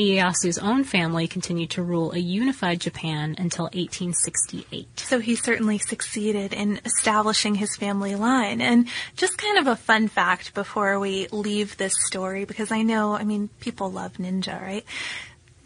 Ieyasu's 0.00 0.56
own 0.56 0.84
family 0.84 1.28
continued 1.28 1.70
to 1.70 1.82
rule 1.82 2.12
a 2.12 2.18
unified 2.18 2.80
Japan 2.80 3.34
until 3.36 3.64
1868. 3.66 4.98
So 4.98 5.18
he 5.18 5.34
certainly 5.34 5.76
succeeded 5.76 6.54
in 6.54 6.80
establishing 6.86 7.56
his 7.56 7.76
family 7.76 8.14
line. 8.14 8.62
And 8.62 8.88
just 9.16 9.36
kind 9.36 9.58
of 9.58 9.66
a 9.66 9.76
fun 9.76 10.08
fact 10.08 10.54
before 10.54 10.98
we 10.98 11.28
leave 11.28 11.76
this 11.76 11.92
story, 12.06 12.46
because 12.46 12.72
I 12.72 12.80
know, 12.80 13.14
I 13.14 13.24
mean, 13.24 13.50
people 13.60 13.92
love 13.92 14.14
ninja, 14.14 14.60
right? 14.60 14.86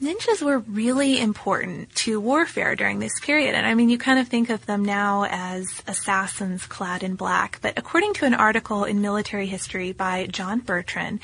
ninjas 0.02 0.42
were 0.42 0.58
really 0.58 1.18
important 1.18 1.94
to 1.94 2.20
warfare 2.20 2.76
during 2.76 2.98
this 2.98 3.18
period. 3.20 3.54
And 3.54 3.66
I 3.66 3.74
mean, 3.74 3.88
you 3.88 3.98
kind 3.98 4.18
of 4.18 4.28
think 4.28 4.50
of 4.50 4.66
them 4.66 4.84
now 4.84 5.24
as 5.24 5.82
assassins 5.86 6.66
clad 6.66 7.02
in 7.02 7.14
black. 7.14 7.58
But 7.62 7.78
according 7.78 8.14
to 8.14 8.26
an 8.26 8.34
article 8.34 8.84
in 8.84 9.00
military 9.00 9.46
history 9.46 9.92
by 9.92 10.26
John 10.26 10.60
Bertrand, 10.60 11.20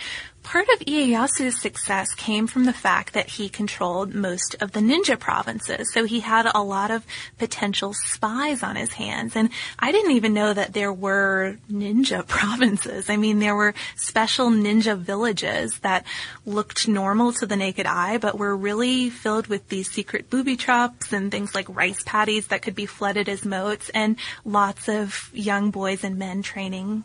Part 0.51 0.67
of 0.75 0.81
Ieyasu's 0.81 1.63
success 1.63 2.13
came 2.13 2.49
from 2.49 2.65
the 2.65 2.73
fact 2.73 3.13
that 3.13 3.29
he 3.29 3.49
controlled 3.49 4.13
most 4.13 4.57
of 4.61 4.73
the 4.73 4.81
ninja 4.81 5.17
provinces. 5.17 5.93
So 5.93 6.03
he 6.03 6.19
had 6.19 6.51
a 6.53 6.61
lot 6.61 6.91
of 6.91 7.07
potential 7.39 7.95
spies 7.95 8.65
on 8.65 8.75
his 8.75 8.95
hands. 8.95 9.37
And 9.37 9.51
I 9.79 9.93
didn't 9.93 10.11
even 10.11 10.35
know 10.35 10.53
that 10.53 10.73
there 10.73 10.93
were 10.93 11.57
ninja 11.71 12.27
provinces. 12.27 13.09
I 13.09 13.17
mean, 13.17 13.39
there 13.39 13.55
were 13.55 13.75
special 13.95 14.51
ninja 14.51 14.99
villages 14.99 15.79
that 15.83 16.05
looked 16.45 16.89
normal 16.89 17.33
to 17.35 17.47
the 17.47 17.55
naked 17.55 17.87
eye, 17.87 18.19
but 18.19 18.37
were 18.37 18.57
really 18.57 19.09
filled 19.09 19.47
with 19.47 19.69
these 19.69 19.89
secret 19.89 20.31
booby 20.31 20.57
traps 20.57 21.13
and 21.13 21.31
things 21.31 21.55
like 21.55 21.69
rice 21.69 22.03
paddies 22.05 22.49
that 22.49 22.63
could 22.63 22.75
be 22.75 22.87
flooded 22.87 23.29
as 23.29 23.45
moats 23.45 23.89
and 23.91 24.17
lots 24.45 24.89
of 24.89 25.31
young 25.33 25.71
boys 25.71 26.03
and 26.03 26.19
men 26.19 26.43
training 26.43 27.05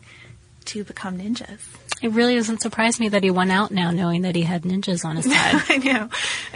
to 0.64 0.82
become 0.82 1.16
ninjas. 1.16 1.85
It 2.02 2.12
really 2.12 2.34
doesn't 2.34 2.60
surprise 2.60 3.00
me 3.00 3.08
that 3.08 3.22
he 3.22 3.30
went 3.30 3.50
out 3.50 3.70
now 3.70 3.90
knowing 3.90 4.22
that 4.22 4.36
he 4.36 4.42
had 4.42 4.62
ninjas 4.64 5.04
on 5.04 5.16
his 5.16 5.24
side. 5.24 5.62
I 5.68 5.78
know. 5.78 6.08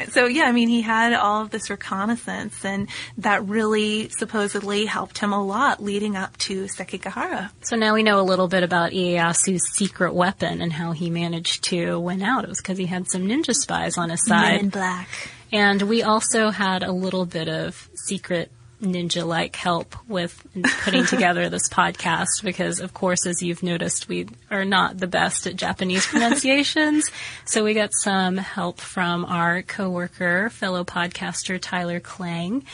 So 0.08 0.26
yeah, 0.26 0.44
I 0.44 0.52
mean, 0.52 0.68
he 0.68 0.82
had 0.82 1.14
all 1.14 1.42
of 1.42 1.50
this 1.50 1.70
reconnaissance 1.70 2.64
and 2.64 2.88
that 3.18 3.46
really 3.46 4.10
supposedly 4.10 4.84
helped 4.84 5.18
him 5.18 5.32
a 5.32 5.42
lot 5.42 5.82
leading 5.82 6.14
up 6.16 6.36
to 6.38 6.64
Sekigahara. 6.64 7.50
So 7.62 7.76
now 7.76 7.94
we 7.94 8.02
know 8.02 8.20
a 8.20 8.22
little 8.22 8.48
bit 8.48 8.62
about 8.62 8.92
Ieyasu's 8.92 9.62
secret 9.72 10.14
weapon 10.14 10.60
and 10.60 10.72
how 10.72 10.92
he 10.92 11.08
managed 11.08 11.64
to 11.64 11.98
win 11.98 12.22
out. 12.22 12.44
It 12.44 12.48
was 12.48 12.58
because 12.60 12.76
he 12.76 12.86
had 12.86 13.10
some 13.10 13.22
ninja 13.22 13.54
spies 13.54 13.96
on 13.96 14.10
his 14.10 14.24
side. 14.26 14.52
Men 14.52 14.60
in 14.60 14.68
black. 14.68 15.08
And 15.52 15.82
we 15.82 16.02
also 16.02 16.50
had 16.50 16.82
a 16.82 16.92
little 16.92 17.26
bit 17.26 17.48
of 17.48 17.88
secret 17.94 18.52
ninja 18.80 19.26
like 19.26 19.56
help 19.56 19.94
with 20.08 20.42
putting 20.82 21.04
together 21.04 21.48
this 21.48 21.68
podcast 21.68 22.42
because, 22.42 22.80
of 22.80 22.94
course, 22.94 23.26
as 23.26 23.42
you've 23.42 23.62
noticed, 23.62 24.08
we 24.08 24.28
are 24.50 24.64
not 24.64 24.98
the 24.98 25.06
best 25.06 25.46
at 25.46 25.56
Japanese 25.56 26.06
pronunciations. 26.06 27.10
so 27.44 27.64
we 27.64 27.74
got 27.74 27.90
some 27.92 28.36
help 28.36 28.80
from 28.80 29.24
our 29.24 29.62
coworker, 29.62 30.50
fellow 30.50 30.84
podcaster 30.84 31.60
Tyler 31.60 32.00
Klang. 32.00 32.64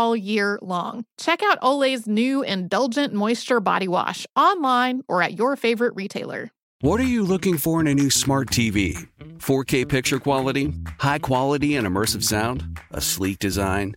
all 0.00 0.16
year 0.16 0.58
long. 0.62 1.04
Check 1.18 1.42
out 1.42 1.58
Olay's 1.60 2.06
new 2.06 2.42
Indulgent 2.42 3.12
Moisture 3.12 3.60
Body 3.60 3.86
Wash 3.86 4.26
online 4.34 5.02
or 5.08 5.22
at 5.22 5.38
your 5.38 5.56
favorite 5.56 5.94
retailer. 5.94 6.48
What 6.80 7.00
are 7.00 7.10
you 7.16 7.22
looking 7.22 7.58
for 7.58 7.80
in 7.82 7.86
a 7.86 7.94
new 7.94 8.08
smart 8.08 8.48
TV? 8.48 9.06
4K 9.36 9.86
picture 9.86 10.18
quality? 10.18 10.72
High 10.98 11.18
quality 11.18 11.76
and 11.76 11.86
immersive 11.86 12.24
sound? 12.24 12.80
A 12.90 13.02
sleek 13.02 13.38
design? 13.38 13.96